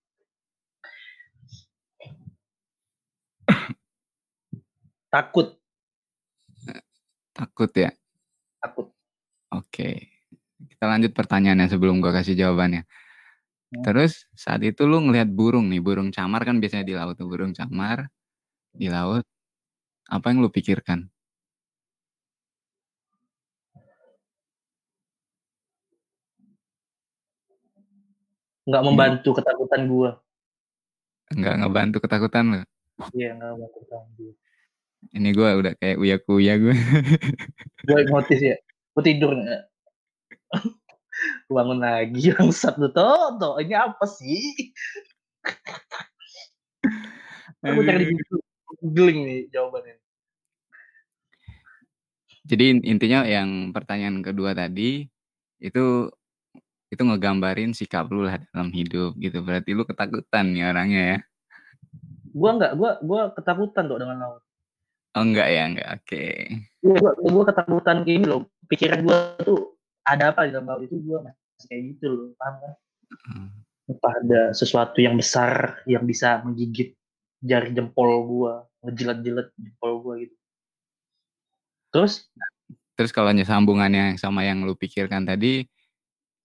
[5.15, 5.57] Takut.
[7.37, 7.93] Takut ya?
[8.65, 8.89] Takut.
[9.53, 10.09] Oke.
[10.57, 12.89] Kita lanjut pertanyaannya sebelum gua kasih jawabannya.
[13.69, 13.85] Hmm.
[13.85, 17.53] Terus saat itu lu ngelihat burung nih, burung camar kan biasanya di laut tuh, burung
[17.53, 18.09] camar
[18.73, 19.29] di laut.
[20.07, 21.11] Apa yang lu pikirkan?
[28.67, 30.11] Nggak Ini membantu ketakutan gue.
[31.35, 32.61] Enggak ngebantu ketakutan lu?
[33.15, 34.35] Iya, nggak membantu ketakutan gue.
[35.15, 36.77] Ini gua udah kayak uya-kuya gue.
[37.87, 38.57] Gue hipnotis ya.
[38.95, 39.63] Gue tidur nggak?
[41.47, 43.59] Bangun lagi, bangsat lu Toto.
[43.63, 44.75] Ini apa sih?
[47.63, 48.43] Aku cari di Aduh.
[48.83, 49.97] Googling nih jawabannya.
[52.47, 55.07] Jadi intinya yang pertanyaan kedua tadi
[55.59, 56.07] itu
[56.87, 59.43] itu ngegambarin sikap lu lah dalam hidup gitu.
[59.43, 61.19] Berarti lu ketakutan nih orangnya ya?
[62.31, 64.43] Gua nggak, gua gua ketakutan tuh dengan laut.
[65.17, 65.89] Oh enggak ya, enggak.
[65.99, 66.25] Oke.
[66.85, 68.41] Gua, gua, gua ketakutan kayak ini loh.
[68.71, 69.75] Pikiran gua tuh
[70.07, 72.73] ada apa di dalam laut itu gua masih kayak gitu loh, paham kan?
[73.27, 73.49] Hmm.
[73.87, 76.95] Apa ada sesuatu yang besar yang bisa menggigit
[77.47, 80.35] jari jempol gua, ngejilat-jilat jempol gua gitu.
[81.95, 82.27] Terus?
[82.99, 85.63] Terus kalau sambungannya sama yang lu pikirkan tadi,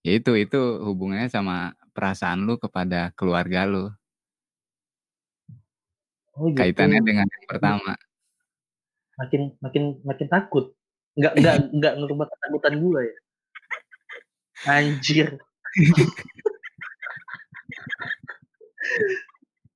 [0.06, 3.90] ya itu itu hubungannya sama perasaan lu kepada keluarga lu.
[6.32, 6.62] Oh gitu.
[6.62, 7.92] Kaitannya dengan yang pertama.
[9.20, 10.72] Makin makin makin takut.
[11.18, 13.16] Nggak nggak nggak ngerubah ketakutan gua ya.
[14.70, 15.28] Anjir.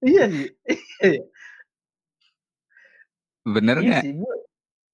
[0.06, 0.48] Iya sih.
[1.06, 1.22] Iya.
[3.46, 4.02] Bener Iya nggak?
[4.02, 4.34] sih, gua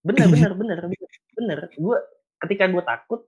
[0.03, 1.59] bener bener bener bener bener.
[1.79, 1.97] Gua
[2.43, 3.21] ketika gua takut,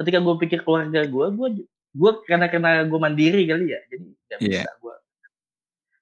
[0.00, 1.48] ketika gua pikir keluarga gua, gua
[1.94, 4.62] gua karena karena gua mandiri kali ya, jadi nggak Iya.
[4.64, 4.94] bisa gua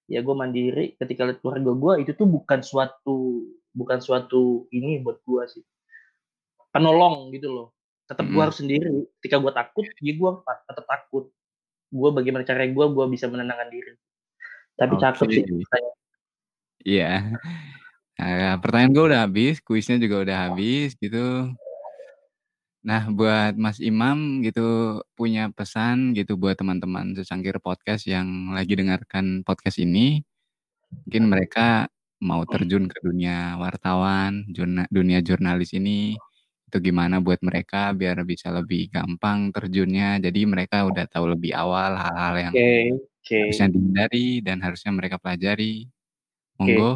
[0.09, 5.21] ya gua mandiri ketika lihat keluarga gua itu tuh bukan suatu bukan suatu ini buat
[5.27, 5.65] gua sih.
[6.73, 7.69] Penolong gitu loh.
[8.09, 8.33] Tetap Mhm.
[8.33, 8.89] gua harus sendiri.
[9.21, 11.29] Ketika gua takut, ya gua tetap takut.
[11.93, 13.93] Gua bagaimana caranya gua, gua bisa menenangkan diri.
[14.83, 15.35] Tapi cakep Oke.
[15.39, 15.45] sih.
[16.83, 17.39] Iya.
[18.19, 21.55] Nah, pertanyaan gue udah habis, kuisnya juga udah habis gitu.
[22.83, 29.47] Nah, buat Mas Imam gitu punya pesan gitu buat teman-teman secangkir podcast yang lagi dengarkan
[29.47, 30.27] podcast ini.
[31.07, 31.87] Mungkin mereka
[32.19, 36.19] mau terjun ke dunia wartawan, jurna, dunia jurnalis ini.
[36.67, 40.19] Itu gimana buat mereka biar bisa lebih gampang terjunnya.
[40.19, 43.39] Jadi mereka udah tahu lebih awal hal-hal yang Oke, oke.
[43.39, 45.87] harusnya dihindari dan harusnya mereka pelajari.
[46.59, 46.67] Oke.
[46.67, 46.91] Monggo.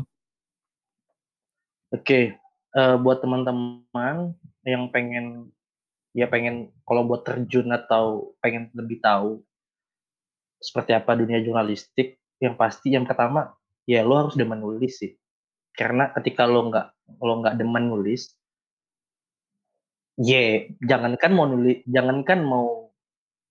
[1.94, 2.34] Oke,
[2.74, 4.34] eh, buat teman-teman
[4.66, 5.54] yang pengen
[6.10, 9.44] ya pengen kalau buat terjun atau pengen lebih tahu
[10.58, 13.54] seperti apa dunia jurnalistik, yang pasti yang pertama
[13.86, 15.14] ya lo harus demen nulis sih.
[15.76, 16.86] Karena ketika lo nggak
[17.22, 18.34] lo nggak demen nulis,
[20.18, 22.90] ya jangankan mau nulis, jangankan mau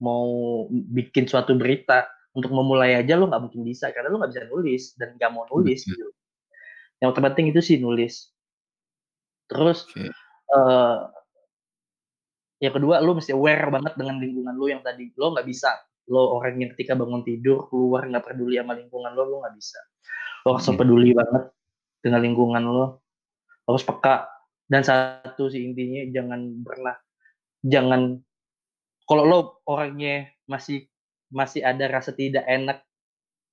[0.03, 0.27] mau
[0.69, 4.83] bikin suatu berita untuk memulai aja lo nggak mungkin bisa karena lo nggak bisa nulis
[4.99, 6.11] dan nggak mau nulis gitu.
[6.99, 8.31] Yang terpenting itu sih nulis.
[9.47, 10.11] Terus Oke.
[10.51, 10.97] eh
[12.63, 15.75] yang kedua lo mesti aware banget dengan lingkungan lo yang tadi lo nggak bisa
[16.07, 19.79] lo orang yang ketika bangun tidur keluar nggak peduli sama lingkungan lo lo nggak bisa
[20.47, 20.79] lo harus Hmm.
[20.79, 21.43] peduli banget
[21.99, 22.87] dengan lingkungan lo lo
[23.67, 24.29] harus peka
[24.71, 26.95] dan satu sih intinya jangan pernah
[27.65, 28.17] jangan
[29.05, 30.87] kalau lo orangnya masih
[31.35, 32.79] masih ada rasa tidak enak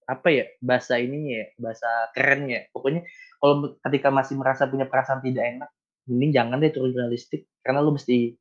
[0.07, 3.07] apa ya bahasa ini ya bahasa kerennya pokoknya
[3.39, 5.71] kalau ketika masih merasa punya perasaan tidak enak
[6.07, 8.35] mending jangan deh turun jurnalistik karena lo mesti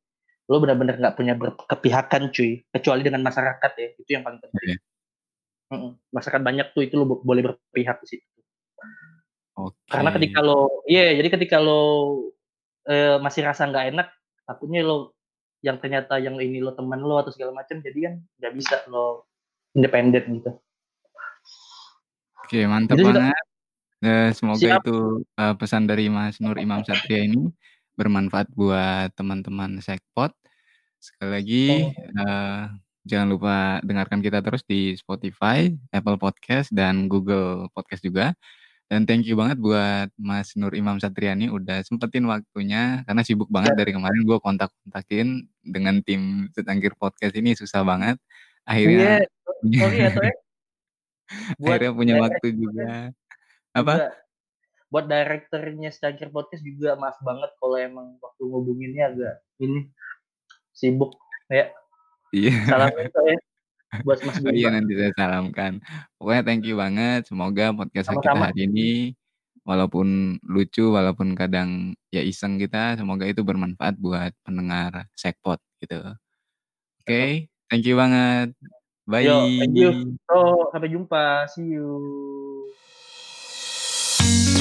[0.50, 4.74] lo benar-benar nggak punya berkepihakan cuy kecuali dengan masyarakat ya itu yang paling penting Oke.
[5.72, 5.92] Mm-mm.
[6.10, 8.38] masyarakat banyak tuh itu lo bo- boleh berpihak di situ
[9.58, 9.78] Oke.
[9.86, 11.82] karena ketika lo iya jadi ketika lo
[12.90, 14.08] eh, masih rasa nggak enak
[14.46, 15.14] takutnya lo
[15.62, 19.30] yang ternyata yang ini lo teman lo atau segala macam jadi kan nggak bisa lo
[19.72, 20.52] independen gitu
[22.52, 23.44] Oke, mantap Itu banget.
[24.02, 24.82] Eh, semoga Siap.
[24.84, 27.48] itu eh, pesan dari Mas Nur Imam Satria ini
[27.96, 30.36] bermanfaat buat teman-teman Sekpot.
[31.00, 31.66] Sekali lagi
[31.96, 32.62] eh,
[33.08, 38.36] jangan lupa dengarkan kita terus di Spotify, Apple Podcast dan Google Podcast juga.
[38.90, 43.72] Dan thank you banget buat Mas Nur Imam Satriani udah sempetin waktunya karena sibuk banget
[43.78, 48.20] dari kemarin gue kontak-kontakin dengan tim Secangkir Podcast ini susah banget.
[48.68, 49.30] Akhirnya Iya,
[49.80, 50.10] sorry ya.
[51.56, 52.88] Buat akhirnya punya waktu juga.
[53.72, 53.92] Apa?
[53.96, 54.08] juga
[54.92, 59.88] buat direkturnya Stagger Podcast juga maaf banget kalau emang waktu ngubunginnya agak ini
[60.76, 61.16] sibuk
[61.48, 61.72] ya
[62.28, 62.52] Iya.
[62.68, 63.38] salam itu ya
[64.04, 65.72] buat Mas Oh iya Bima nanti saya salamkan.
[66.20, 67.28] Pokoknya thank you banget.
[67.28, 68.48] Semoga podcast kita Sama-sama.
[68.52, 68.90] hari ini
[69.68, 76.00] walaupun lucu, walaupun kadang ya iseng kita, semoga itu bermanfaat buat pendengar Sekpot gitu.
[77.04, 78.52] Oke, thank you banget.
[79.06, 79.26] Bye.
[79.26, 80.14] Yo, thank you.
[80.30, 81.98] so sampai jumpa see you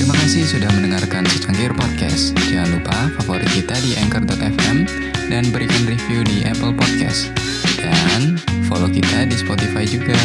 [0.02, 2.34] Terima kasih sudah mendengarkan Secangkir Podcast.
[2.50, 4.89] Jangan lupa favorit kita di Anchor.fm
[5.30, 7.30] dan berikan review di Apple Podcast.
[7.78, 10.18] Dan follow kita di Spotify juga.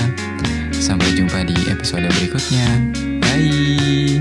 [0.73, 2.67] Sampai jumpa di episode berikutnya.
[3.21, 4.16] Bye.